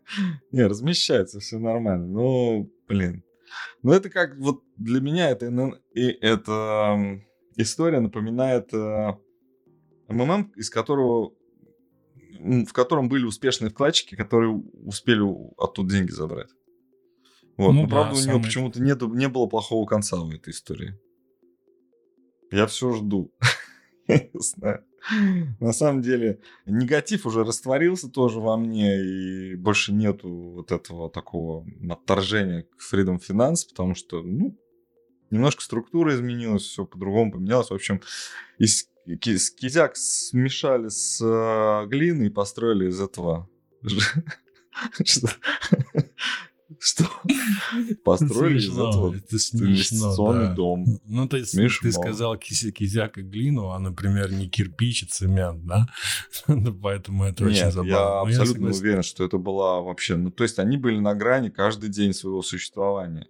[0.51, 2.07] Не, размещается, все нормально.
[2.07, 3.23] Ну, блин.
[3.83, 5.47] Ну, это как, вот для меня это,
[5.93, 7.21] и эта
[7.57, 9.13] история напоминает э,
[10.09, 11.35] МММ, из которого
[12.43, 14.51] в котором были успешные вкладчики, которые
[14.85, 15.23] успели
[15.57, 16.51] оттуда деньги забрать.
[17.57, 17.73] Вот.
[17.73, 18.45] Ну, Но, да, правда, у него самый...
[18.45, 20.99] почему-то не, не было плохого конца в этой истории.
[22.51, 23.33] Я все жду.
[24.09, 24.85] Я не знаю.
[25.61, 31.67] На самом деле, негатив уже растворился тоже во мне, и больше нету вот этого такого
[31.91, 34.57] отторжения к Freedom Finance, потому что, ну,
[35.31, 37.71] немножко структура изменилась, все по-другому поменялось.
[37.71, 38.01] В общем,
[38.59, 38.89] из
[39.51, 43.49] кизяк смешали с э, глиной и построили из этого
[46.79, 47.05] что
[48.05, 50.85] построили из этого инвестиционный дом.
[51.05, 55.87] Ну, то есть ты сказал кизяк и глину, а, например, не кирпич и цемент, да?
[56.83, 57.91] Поэтому это очень забавно.
[57.91, 60.17] я абсолютно уверен, что это была вообще...
[60.17, 63.29] Ну, то есть они были на грани каждый день своего существования.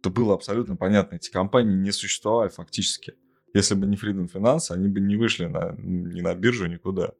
[0.00, 1.16] Это было абсолютно понятно.
[1.16, 3.14] Эти компании не существовали фактически.
[3.54, 7.12] Если бы не Freedom Finance, они бы не вышли на, ни на биржу, никуда.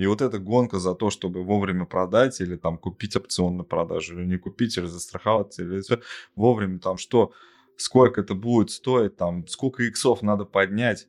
[0.00, 4.18] И вот эта гонка за то, чтобы вовремя продать или там купить опцион на продажу,
[4.18, 6.00] или не купить, или застраховаться, или все,
[6.34, 7.32] вовремя там что,
[7.76, 11.06] сколько это будет стоить, там, сколько иксов надо поднять.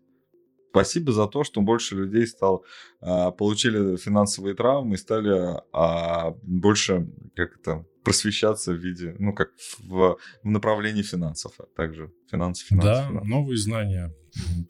[0.71, 2.65] Спасибо за то, что больше людей стал,
[3.01, 9.51] а, получили финансовые травмы и стали а, больше, как это, просвещаться в виде, ну, как
[9.79, 12.93] в, в направлении финансов, а также финансов, финансов.
[12.93, 13.29] Да, финансов.
[13.29, 14.15] новые знания.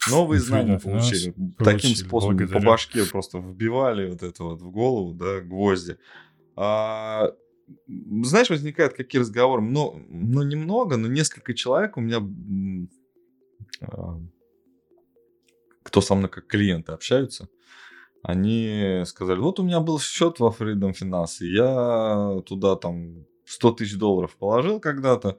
[0.09, 1.35] Новые знания получили.
[1.59, 2.59] Таким способом благодаря.
[2.59, 5.97] по башке просто вбивали вот это вот в голову, да, гвозди.
[6.55, 7.31] А,
[7.87, 12.17] знаешь, возникают какие разговоры, но, ну, немного, но несколько человек у меня,
[13.81, 14.19] а,
[15.91, 17.49] кто со мной как клиенты общаются,
[18.23, 23.97] они сказали, вот у меня был счет во Freedom Finance, я туда там 100 тысяч
[23.97, 25.37] долларов положил когда-то,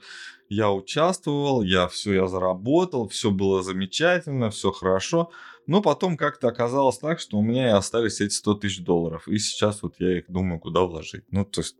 [0.50, 5.30] я участвовал, я все, я заработал, все было замечательно, все хорошо,
[5.66, 9.38] но потом как-то оказалось так, что у меня и остались эти 100 тысяч долларов, и
[9.38, 11.24] сейчас вот я их думаю, куда вложить.
[11.30, 11.76] Ну, то есть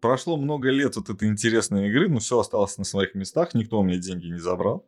[0.00, 3.84] прошло много лет вот этой интересной игры, но все осталось на своих местах, никто у
[3.84, 4.84] меня деньги не забрал.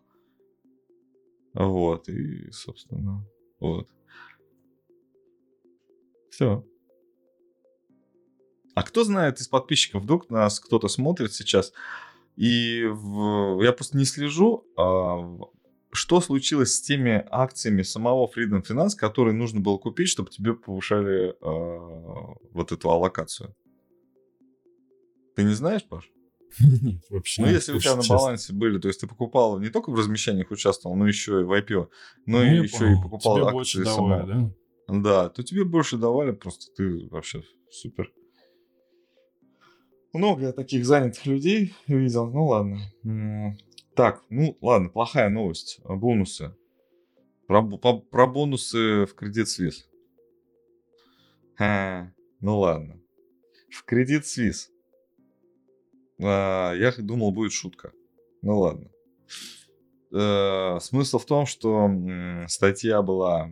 [1.54, 3.26] Вот, и, собственно,
[3.60, 3.88] вот.
[6.30, 6.64] Все.
[8.74, 11.72] А кто знает из подписчиков, вдруг нас кто-то смотрит сейчас,
[12.36, 13.60] и в...
[13.62, 15.38] я просто не слежу, а...
[15.90, 21.34] что случилось с теми акциями самого Freedom Finance, которые нужно было купить, чтобы тебе повышали
[21.40, 22.34] а...
[22.52, 23.56] вот эту аллокацию.
[25.34, 26.08] Ты не знаешь, Паш?
[26.82, 27.42] Нет, вообще.
[27.42, 30.50] Ну, если у тебя на балансе были, то есть ты покупал не только в размещениях
[30.50, 31.88] участвовал, но еще и в IPO,
[32.26, 34.26] но ну, и еще и покупал акции самого.
[34.26, 34.52] Да?
[34.88, 38.10] Да, то тебе больше давали, просто ты вообще супер.
[40.14, 42.80] Много я таких занятых людей видел, ну ладно.
[43.94, 45.80] Так, ну ладно, плохая новость.
[45.84, 46.56] Бонусы.
[47.46, 49.88] Про, по, про бонусы в кредит Свис.
[51.58, 53.00] А, ну ладно.
[53.70, 54.70] В кредит Свис.
[56.20, 57.92] А, я думал, будет шутка.
[58.42, 58.90] Ну ладно.
[60.12, 61.90] Э, смысл в том, что
[62.48, 63.50] статья была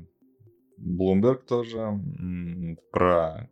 [0.78, 2.00] Bloomberg тоже
[2.90, 3.50] про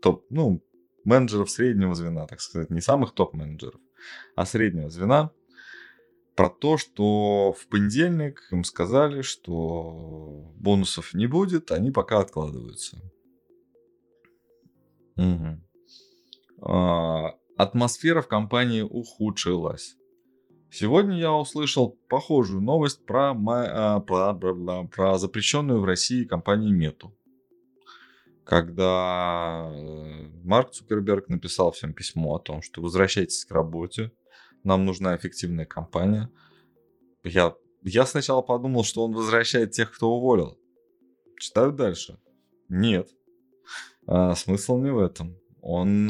[0.00, 0.62] топ, ну,
[1.04, 3.80] менеджеров среднего звена, так сказать, не самых топ-менеджеров,
[4.36, 5.32] а среднего звена,
[6.36, 12.98] про то, что в понедельник им сказали, что бонусов не будет, они пока откладываются.
[15.16, 15.58] Угу.
[17.58, 19.96] Атмосфера в компании ухудшилась.
[20.70, 27.14] Сегодня я услышал похожую новость про, а, про, про, про запрещенную в России компанию Мету.
[28.44, 34.12] Когда э, Марк Цукерберг написал всем письмо о том, что возвращайтесь к работе,
[34.62, 36.30] нам нужна эффективная компания.
[37.24, 40.58] Я, я сначала подумал, что он возвращает тех, кто уволил.
[41.38, 42.18] Читаю дальше.
[42.68, 43.10] Нет.
[44.06, 45.36] А, смысл не в этом.
[45.60, 46.08] Он...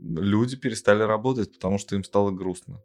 [0.00, 2.80] Люди перестали работать, потому что им стало грустно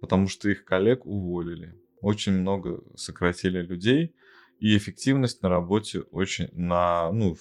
[0.00, 1.74] потому что их коллег уволили.
[2.00, 4.14] Очень много сократили людей,
[4.60, 7.36] и эффективность на работе очень на, ну,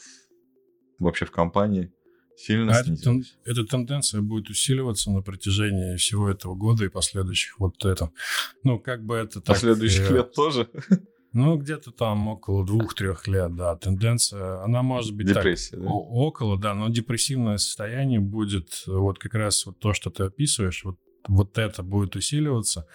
[1.00, 1.92] вообще в компании
[2.36, 3.38] сильно а снизилась.
[3.44, 7.60] Эта, эта тенденция будет усиливаться на протяжении всего этого года и последующих.
[7.60, 8.12] Вот это.
[8.64, 9.56] Ну, как бы это так...
[9.56, 10.70] Последующих э, лет тоже?
[11.38, 13.76] Ну, где-то там около двух-трех лет, да.
[13.76, 15.90] Тенденция, она может быть Депрессия, так, да?
[15.92, 20.98] около, да, но депрессивное состояние будет вот как раз вот то, что ты описываешь, вот
[21.28, 22.88] вот это будет усиливаться.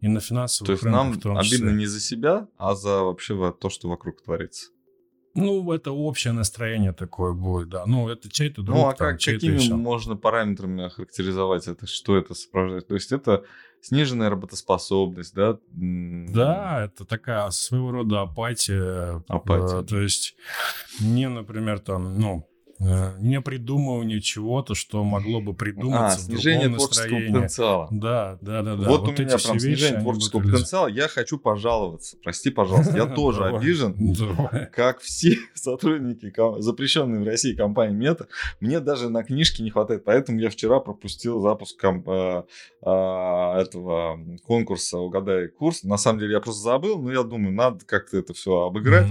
[0.00, 3.88] И на финансовых То есть нам обидно не за себя, а за вообще то, что
[3.88, 4.70] вокруг творится.
[5.34, 7.84] Ну, это общее настроение такое будет, да.
[7.86, 8.76] Ну, это чей-то друг.
[8.78, 9.74] Ну, а там, как, какими еще.
[9.74, 11.86] можно параметрами охарактеризовать это?
[11.86, 12.86] Что это сопровождает?
[12.86, 13.44] То есть это
[13.82, 15.58] сниженная работоспособность, да?
[15.72, 19.22] Да, это такая своего рода апатия.
[19.28, 19.80] Апатия.
[19.80, 20.36] Э, то есть
[21.00, 22.48] мне, например, там, ну,
[23.20, 27.88] не придумывание чего-то, что могло бы придуматься а, снижение творческого потенциала.
[27.90, 28.88] Да, да, да, да.
[28.88, 30.88] Вот, вот у меня прям снижение творческого потенциала.
[30.88, 32.16] Я хочу пожаловаться.
[32.22, 33.94] Прости, пожалуйста, я тоже обижен,
[34.72, 38.26] как все сотрудники запрещенной в России компании Мета.
[38.60, 42.42] Мне даже на книжке не хватает, поэтому я вчера пропустил запуск э,
[42.82, 45.84] а, этого конкурса «Угадай курс».
[45.84, 49.06] На самом деле я просто забыл, но я думаю, надо как-то это все обыграть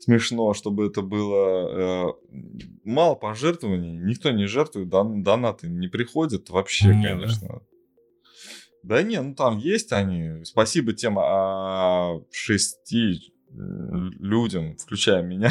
[0.00, 2.12] смешно, чтобы это было э,
[2.84, 7.48] мало пожертвований, никто не жертвует, дан, донаты не приходят вообще, не, конечно.
[7.48, 7.60] Да?
[8.82, 10.44] да не, ну там есть они.
[10.44, 15.50] Спасибо тем а, шести людям, включая меня,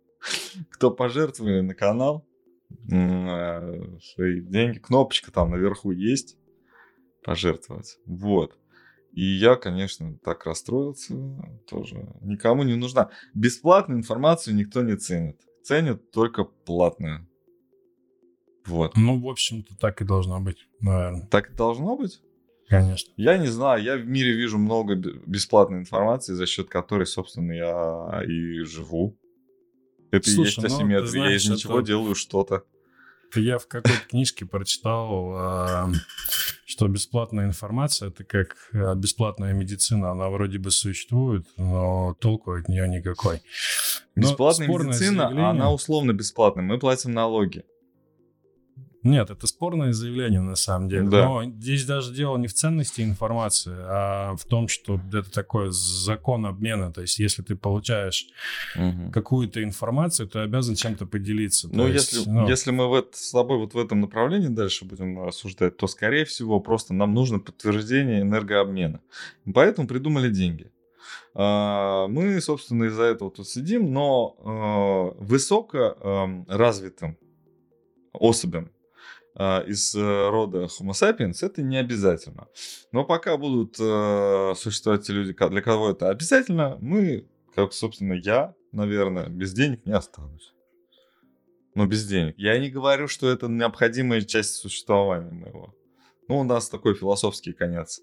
[0.70, 2.26] кто пожертвовали на канал
[2.90, 4.78] э, свои деньги.
[4.78, 6.36] Кнопочка там наверху есть
[7.24, 7.98] пожертвовать.
[8.06, 8.58] Вот.
[9.12, 11.14] И я, конечно, так расстроился
[11.68, 12.08] тоже.
[12.22, 13.10] Никому не нужна.
[13.34, 15.38] Бесплатную информацию никто не ценит.
[15.62, 17.28] Ценят только платную.
[18.64, 18.96] Вот.
[18.96, 21.26] Ну, в общем-то, так и должно быть, наверное.
[21.26, 22.22] Так и должно быть?
[22.68, 23.12] Конечно.
[23.16, 28.22] Я не знаю, я в мире вижу много бесплатной информации, за счет которой, собственно, я
[28.26, 29.18] и живу.
[30.10, 31.06] Это Слушай, и есть ну, асимметрия.
[31.06, 31.88] Знаешь, я из ничего это...
[31.88, 32.64] делаю что-то.
[33.34, 35.90] Я в какой-то книжке прочитал, а,
[36.72, 40.10] что бесплатная информация это как а, бесплатная медицина.
[40.12, 43.42] Она вроде бы существует, но толку от нее никакой.
[44.14, 45.50] Но Бесплатная медицина, заявление...
[45.50, 46.64] она условно бесплатная.
[46.64, 47.64] Мы платим налоги.
[49.02, 51.08] Нет, это спорное заявление на самом деле.
[51.08, 51.24] Да.
[51.26, 56.46] Но здесь даже дело не в ценности информации, а в том, что это такой закон
[56.46, 56.92] обмена.
[56.92, 58.28] То есть, если ты получаешь
[58.76, 59.10] угу.
[59.10, 61.68] какую-то информацию, ты обязан чем-то поделиться.
[61.72, 62.48] Ну, есть, если, ну...
[62.48, 66.24] если мы в это, с тобой вот в этом направлении дальше будем рассуждать, то, скорее
[66.24, 69.00] всего, просто нам нужно подтверждение энергообмена.
[69.52, 70.70] Поэтому придумали деньги.
[71.34, 77.16] А, мы, собственно, из-за этого тут сидим, но а, высоко развитым
[78.12, 78.70] особям
[79.34, 82.48] из э, рода Homo sapiens, это не обязательно.
[82.92, 88.54] Но пока будут э, существовать те люди, для кого это обязательно, мы, как, собственно, я,
[88.72, 90.52] наверное, без денег не останусь.
[91.74, 92.34] Но без денег.
[92.36, 95.74] Я не говорю, что это необходимая часть существования моего.
[96.28, 98.02] Ну, у нас такой философский конец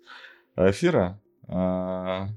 [0.56, 1.22] эфира.
[1.48, 2.30] А,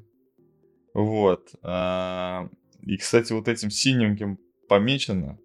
[0.92, 1.50] вот.
[1.62, 2.48] А,
[2.82, 4.38] и, кстати, вот этим синеньким
[4.68, 5.38] помечено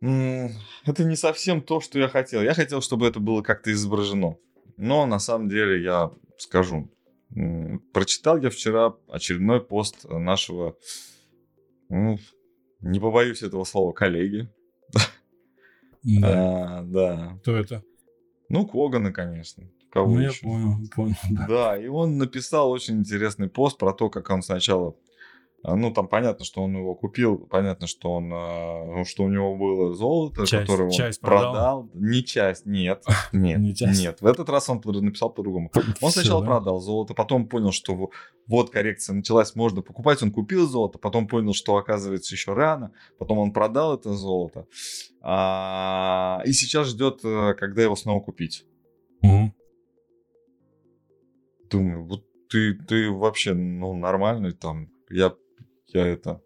[0.00, 2.42] это не совсем то, что я хотел.
[2.42, 4.36] Я хотел, чтобы это было как-то изображено.
[4.76, 6.90] Но на самом деле я скажу.
[7.92, 10.76] Прочитал я вчера очередной пост нашего,
[11.88, 12.18] ну,
[12.80, 14.48] не побоюсь этого слова, коллеги.
[16.02, 16.78] Да.
[16.78, 17.38] А, да.
[17.42, 17.84] Кто это?
[18.48, 19.68] Ну, Когана, конечно.
[19.90, 20.38] Кого ну, еще?
[20.42, 21.14] я понял, понял.
[21.30, 21.46] Да.
[21.46, 24.96] да, и он написал очень интересный пост про то, как он сначала
[25.62, 29.56] ну, там понятно, что он его купил, понятно, что он, а, ну, что у него
[29.56, 31.52] было золото, часть, которое он часть продал.
[31.52, 31.90] продал.
[31.94, 34.00] Не часть, нет, нет, Не часть.
[34.00, 34.22] нет.
[34.22, 35.70] В этот раз он написал по-другому.
[36.00, 38.10] Он сначала продал золото, потом понял, что
[38.46, 40.22] вот коррекция началась, можно покупать.
[40.22, 44.66] Он купил золото, потом понял, что оказывается еще рано, потом он продал это золото,
[45.20, 48.64] а, и сейчас ждет, э, когда его снова купить.
[51.70, 54.88] Думаю, вот ты, ты вообще, ну, нормальный там.
[55.08, 55.34] Я
[55.92, 56.42] я это...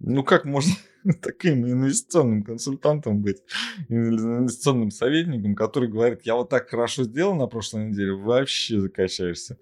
[0.00, 0.72] Ну, как можно
[1.22, 3.42] таким инвестиционным консультантом быть,
[3.88, 9.58] инвестиционным советником, который говорит, я вот так хорошо сделал на прошлой неделе, вообще закачаешься.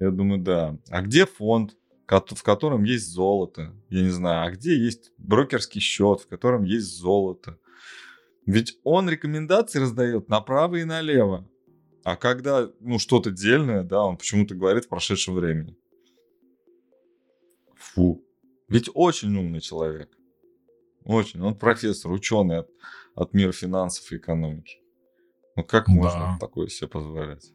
[0.00, 0.78] Я думаю, да.
[0.88, 1.76] А где фонд,
[2.06, 3.74] в котором есть золото?
[3.88, 4.46] Я не знаю.
[4.46, 7.58] А где есть брокерский счет, в котором есть золото?
[8.44, 11.48] Ведь он рекомендации раздает направо и налево.
[12.04, 15.76] А когда, ну, что-то дельное, да, он почему-то говорит в прошедшем времени.
[17.82, 18.24] Фу.
[18.68, 20.10] Ведь очень умный человек.
[21.04, 21.40] Очень.
[21.42, 22.68] Он профессор, ученый от,
[23.14, 24.78] от мира финансов и экономики.
[25.56, 25.92] Ну как да.
[25.92, 27.52] можно такое себе позволять?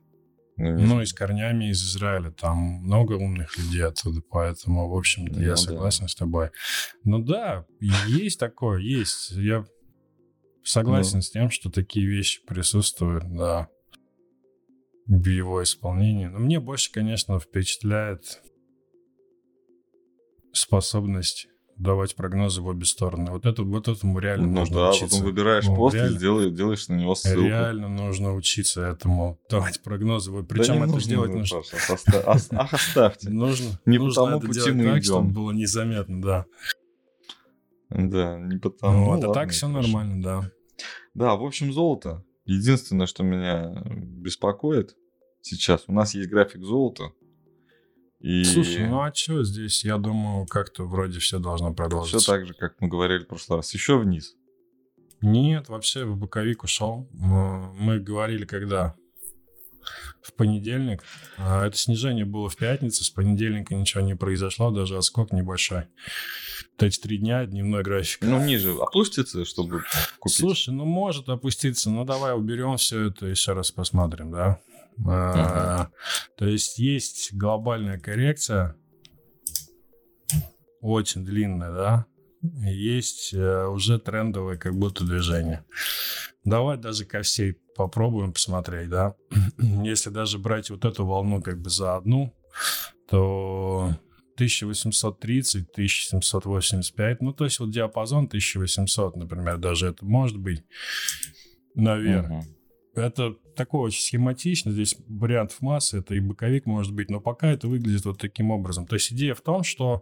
[0.57, 2.31] Ну, ну и с корнями из Израиля.
[2.31, 6.07] Там много умных людей оттуда, поэтому, в общем-то, ну, я согласен да.
[6.07, 6.49] с тобой.
[7.03, 9.31] Ну да, есть такое, есть.
[9.31, 9.65] Я
[10.63, 11.21] согласен ну.
[11.21, 13.69] с тем, что такие вещи присутствуют, да,
[15.05, 16.25] в его исполнении.
[16.25, 18.41] Но мне больше, конечно, впечатляет
[20.51, 23.31] способность давать прогнозы в обе стороны.
[23.31, 25.05] Вот, это, вот этому реально ну, нужно да, учиться.
[25.09, 27.41] потом выбираешь ну, пост реально, и делаешь, делаешь на него ссылку.
[27.41, 30.31] Реально нужно учиться этому, давать прогнозы.
[30.43, 31.61] Причем да это нужно, делать нужно.
[32.25, 33.29] Ах, оставьте.
[33.29, 35.03] Нужно, не нужно потому это пути мы так, идем.
[35.03, 36.45] чтобы было незаметно, да.
[37.89, 39.15] Да, не потому.
[39.15, 40.51] Ну, а так все нормально, да.
[41.13, 42.23] Да, в общем, золото.
[42.45, 44.95] Единственное, что меня беспокоит
[45.41, 47.11] сейчас, у нас есть график золота.
[48.19, 48.43] И...
[48.43, 49.85] Слушай, ну а что здесь?
[49.85, 52.19] Я думаю, как-то вроде все должно продолжиться.
[52.19, 53.73] Все так же, как мы говорили в прошлый раз.
[53.73, 54.35] Еще вниз.
[55.21, 57.07] Нет, вообще в боковик ушел.
[57.11, 58.95] Мы говорили, когда
[60.21, 61.03] в понедельник.
[61.37, 65.83] А это снижение было в пятницу, с понедельника ничего не произошло, даже отскок небольшой.
[66.73, 68.21] Вот эти три дня, дневной график.
[68.21, 69.83] Ну, ниже опустится, чтобы
[70.19, 70.37] купить?
[70.37, 74.59] Слушай, ну может опуститься, но давай уберем все это и еще раз посмотрим, да?
[75.05, 75.89] А,
[76.37, 78.75] то есть есть глобальная коррекция,
[80.81, 82.05] очень длинная, да?
[82.41, 85.65] Есть э, уже трендовое как будто движение.
[86.43, 89.15] Давай даже ко всей попробуем посмотреть, да.
[89.57, 92.33] Если даже брать вот эту волну как бы за одну,
[93.09, 93.91] то
[94.35, 100.63] 1830, 1785, ну, то есть вот диапазон 1800, например, даже это может быть
[101.73, 102.29] наверх.
[102.29, 102.45] Угу.
[102.95, 107.67] Это такое очень схематично, здесь вариантов массы, это и боковик может быть, но пока это
[107.67, 108.87] выглядит вот таким образом.
[108.87, 110.01] То есть идея в том, что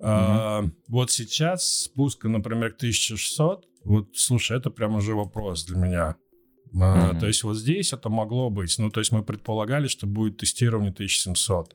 [0.00, 6.16] э, вот сейчас спуска, например, к 1600, вот, слушай, это прям уже вопрос для меня.
[6.74, 7.20] Mm-hmm.
[7.20, 8.78] То есть вот здесь это могло быть.
[8.78, 11.74] Ну, то есть мы предполагали, что будет тестирование 1700.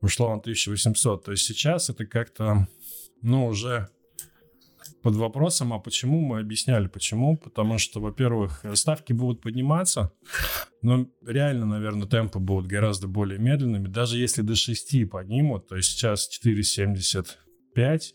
[0.00, 1.24] Ушло на 1800.
[1.24, 2.66] То есть сейчас это как-то,
[3.22, 3.88] ну, уже
[5.02, 7.36] под вопросом, а почему мы объясняли, почему?
[7.36, 10.12] Потому что, во-первых, ставки будут подниматься,
[10.80, 13.88] но реально, наверное, темпы будут гораздо более медленными.
[13.88, 17.26] Даже если до 6 поднимут, то есть сейчас 4,70
[17.74, 18.14] 5.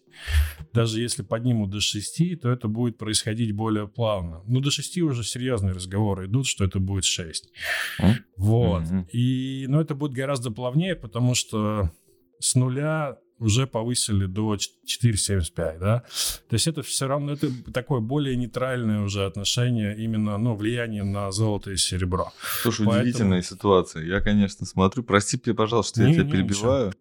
[0.73, 4.41] Даже если поднимут до 6, то это будет происходить более плавно.
[4.45, 7.51] Ну, до 6 уже серьезные разговоры идут, что это будет 6.
[7.99, 8.13] Mm-hmm.
[8.37, 8.83] Вот.
[9.11, 11.91] И, ну, это будет гораздо плавнее, потому что
[12.39, 16.03] с нуля уже повысили до 4,75, да.
[16.49, 21.31] То есть это все равно, это такое более нейтральное уже отношение, именно, ну, влияние на
[21.31, 22.31] золото и серебро.
[22.61, 23.01] Слушай, Поэтому...
[23.01, 24.03] удивительная ситуация.
[24.03, 26.99] Я, конечно, смотрю, прости пожалуйста, что не, я тебя перебиваю, ничего.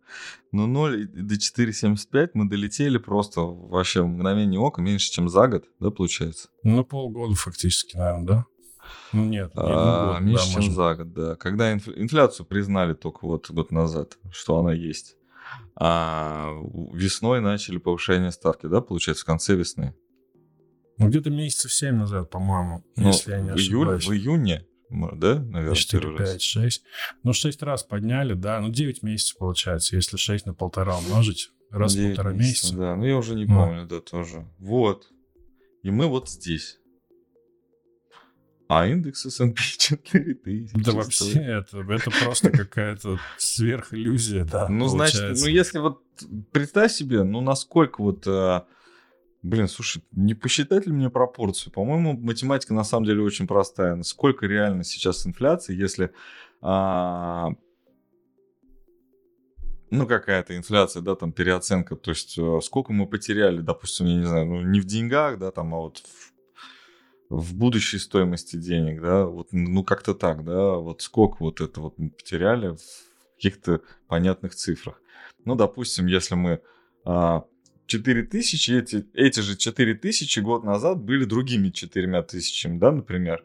[0.53, 5.65] но 0 до 4,75 мы долетели просто вообще в мгновение ока, меньше, чем за год,
[5.81, 6.49] да, получается?
[6.63, 8.47] Ну, полгода фактически, наверное, да?
[9.13, 10.75] Ну нет, не, а, год, меньше, да, чем может...
[10.75, 11.37] за год, да.
[11.37, 15.17] Когда инфляцию признали только вот год назад, что она есть.
[15.79, 16.53] А
[16.93, 19.95] весной начали повышение ставки, да, получается, в конце весны?
[20.99, 24.05] Ну, где-то месяцев 7 назад, по-моему, ну, если я не в ошибаюсь.
[24.05, 26.85] Июль, в июне, да, наверное, 4, 5, 6.
[27.23, 31.95] Ну, 6 раз подняли, да, ну, 9 месяцев получается, если 6 на полтора умножить, раз
[31.95, 32.75] в полтора месяца.
[32.75, 34.47] Да, ну, я уже не помню, да, тоже.
[34.59, 35.09] Вот.
[35.83, 36.79] И мы вот здесь.
[38.69, 40.73] А индекс S&P 4000.
[40.75, 45.19] Да вообще, это, это просто какая-то сверхиллюзия, да, Ну, получается.
[45.29, 46.03] значит, ну если вот
[46.53, 48.27] представь себе, ну насколько вот...
[48.27, 48.67] А,
[49.43, 51.73] блин, слушай, не посчитать ли мне пропорцию?
[51.73, 54.03] По-моему, математика на самом деле очень простая.
[54.03, 56.11] Сколько реально сейчас инфляции, если
[56.61, 57.51] а,
[59.91, 64.25] ну, какая-то инфляция, да, там, переоценка, то есть э, сколько мы потеряли, допустим, я не
[64.25, 66.33] знаю, ну, не в деньгах, да, там, а вот в
[67.29, 71.99] в будущей стоимости денег, да, вот, ну, как-то так, да, вот сколько вот это вот
[71.99, 75.01] мы потеряли в каких-то понятных цифрах.
[75.45, 76.61] Ну, допустим, если мы
[77.05, 77.45] а,
[77.87, 83.45] 4 тысячи, эти, эти же 4 тысячи год назад были другими 4 тысячами, да, например.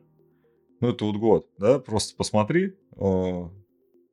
[0.80, 3.52] Ну, это вот год, да, просто посмотри, о,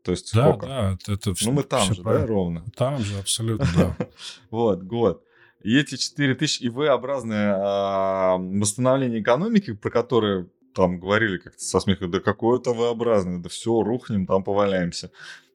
[0.02, 0.66] то есть да, сколько?
[0.66, 2.26] Да, это, это Ну, мы там же, правильно.
[2.26, 2.64] да, ровно?
[2.76, 4.08] Там же, абсолютно, да.
[4.50, 5.24] Вот, год.
[5.62, 12.10] И эти 4000 и V-образное а, восстановление экономики, про которые там говорили как-то со смехом,
[12.10, 15.10] да какое-то V-образное, да все, рухнем, там поваляемся.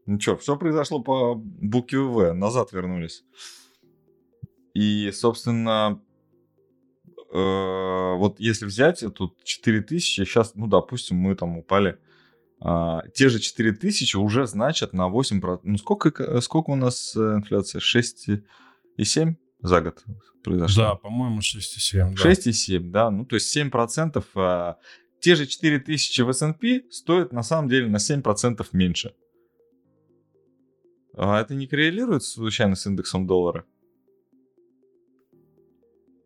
[0.05, 3.23] Ничего, все произошло по букве В, назад вернулись.
[4.73, 6.01] И, собственно,
[7.31, 11.99] э, вот если взять тут 4000, сейчас, ну, допустим, мы там упали,
[12.61, 15.61] э, те же 4000 уже значат на 8%.
[15.63, 17.79] Ну, сколько, сколько у нас э, инфляция?
[17.79, 19.35] 6,7?
[19.63, 20.03] За год
[20.43, 20.83] произошло.
[20.83, 22.15] Да, по-моему, 6,7.
[22.15, 22.31] Да.
[22.31, 23.09] 6,7, да.
[23.09, 24.23] Ну, то есть 7%.
[24.35, 24.77] А,
[25.19, 29.15] те же 4000 в S&P стоят на самом деле на 7% меньше.
[31.15, 33.65] А это не коррелирует случайно с индексом доллара?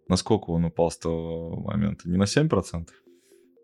[0.10, 2.10] Насколько он упал с того момента?
[2.10, 2.88] Не на 7%?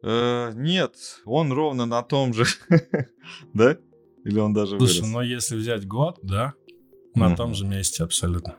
[0.03, 0.95] Э, нет,
[1.25, 2.43] он ровно на том же.
[3.53, 3.77] да?
[4.25, 5.13] Или он даже Слушай, вырос?
[5.13, 6.53] но если взять год, да,
[7.15, 8.57] на том же месте абсолютно.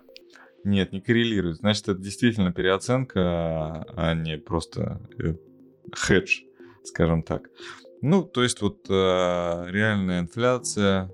[0.64, 1.58] Нет, не коррелирует.
[1.58, 5.34] Значит, это действительно переоценка, а не просто э,
[5.92, 6.40] хедж,
[6.84, 7.50] скажем так.
[8.00, 8.92] Ну, то есть вот э,
[9.68, 11.10] реальная инфляция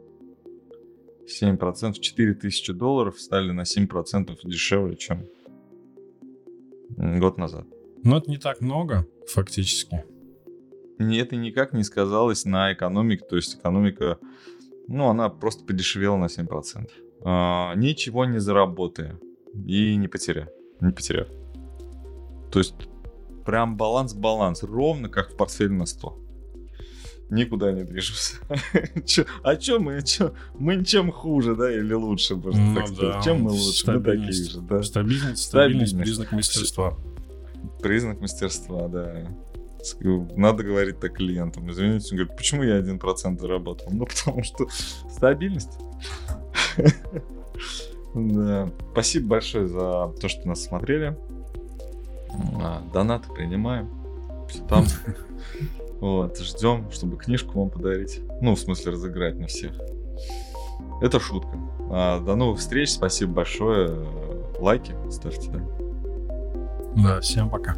[1.27, 5.27] 7%, 4000 долларов стали на 7% дешевле, чем
[6.97, 7.67] год назад.
[8.05, 10.05] Но это не так много, фактически.
[10.99, 14.19] Это никак не сказалось на экономике, то есть экономика,
[14.87, 16.89] ну, она просто подешевела на 7%.
[17.23, 19.19] А, ничего не заработая
[19.55, 20.49] и не потеряв.
[20.81, 21.29] Не потеряв.
[22.53, 22.75] То есть
[23.45, 26.21] прям баланс-баланс, ровно как в портфеле на 100
[27.31, 28.37] никуда не движемся.
[29.43, 30.35] а чё мы, чё?
[30.59, 33.25] Мы чем хуже, да, или лучше, можно ну, так сказать.
[33.25, 33.91] Чем мы лучше?
[33.91, 34.83] Мы такие же, да.
[34.83, 36.99] Стабильность, стабильность, признак мастерства.
[37.81, 39.27] Признак мастерства, да.
[40.37, 41.71] Надо говорить так клиентам.
[41.71, 43.89] Извините, он говорит, почему я один процент заработал?
[43.91, 44.69] Ну, потому что
[45.11, 45.79] стабильность.
[48.15, 48.69] Да.
[48.93, 51.17] Спасибо большое за то, что нас смотрели.
[52.61, 53.89] А, донаты принимаем.
[54.49, 54.85] Все там.
[56.01, 58.23] Вот, ждем, чтобы книжку вам подарить.
[58.41, 59.73] Ну, в смысле, разыграть на всех.
[61.03, 61.59] Это шутка.
[61.91, 62.91] А, до новых встреч.
[62.91, 63.91] Спасибо большое.
[64.59, 65.61] Лайки ставьте, да.
[66.97, 67.77] Да, всем пока.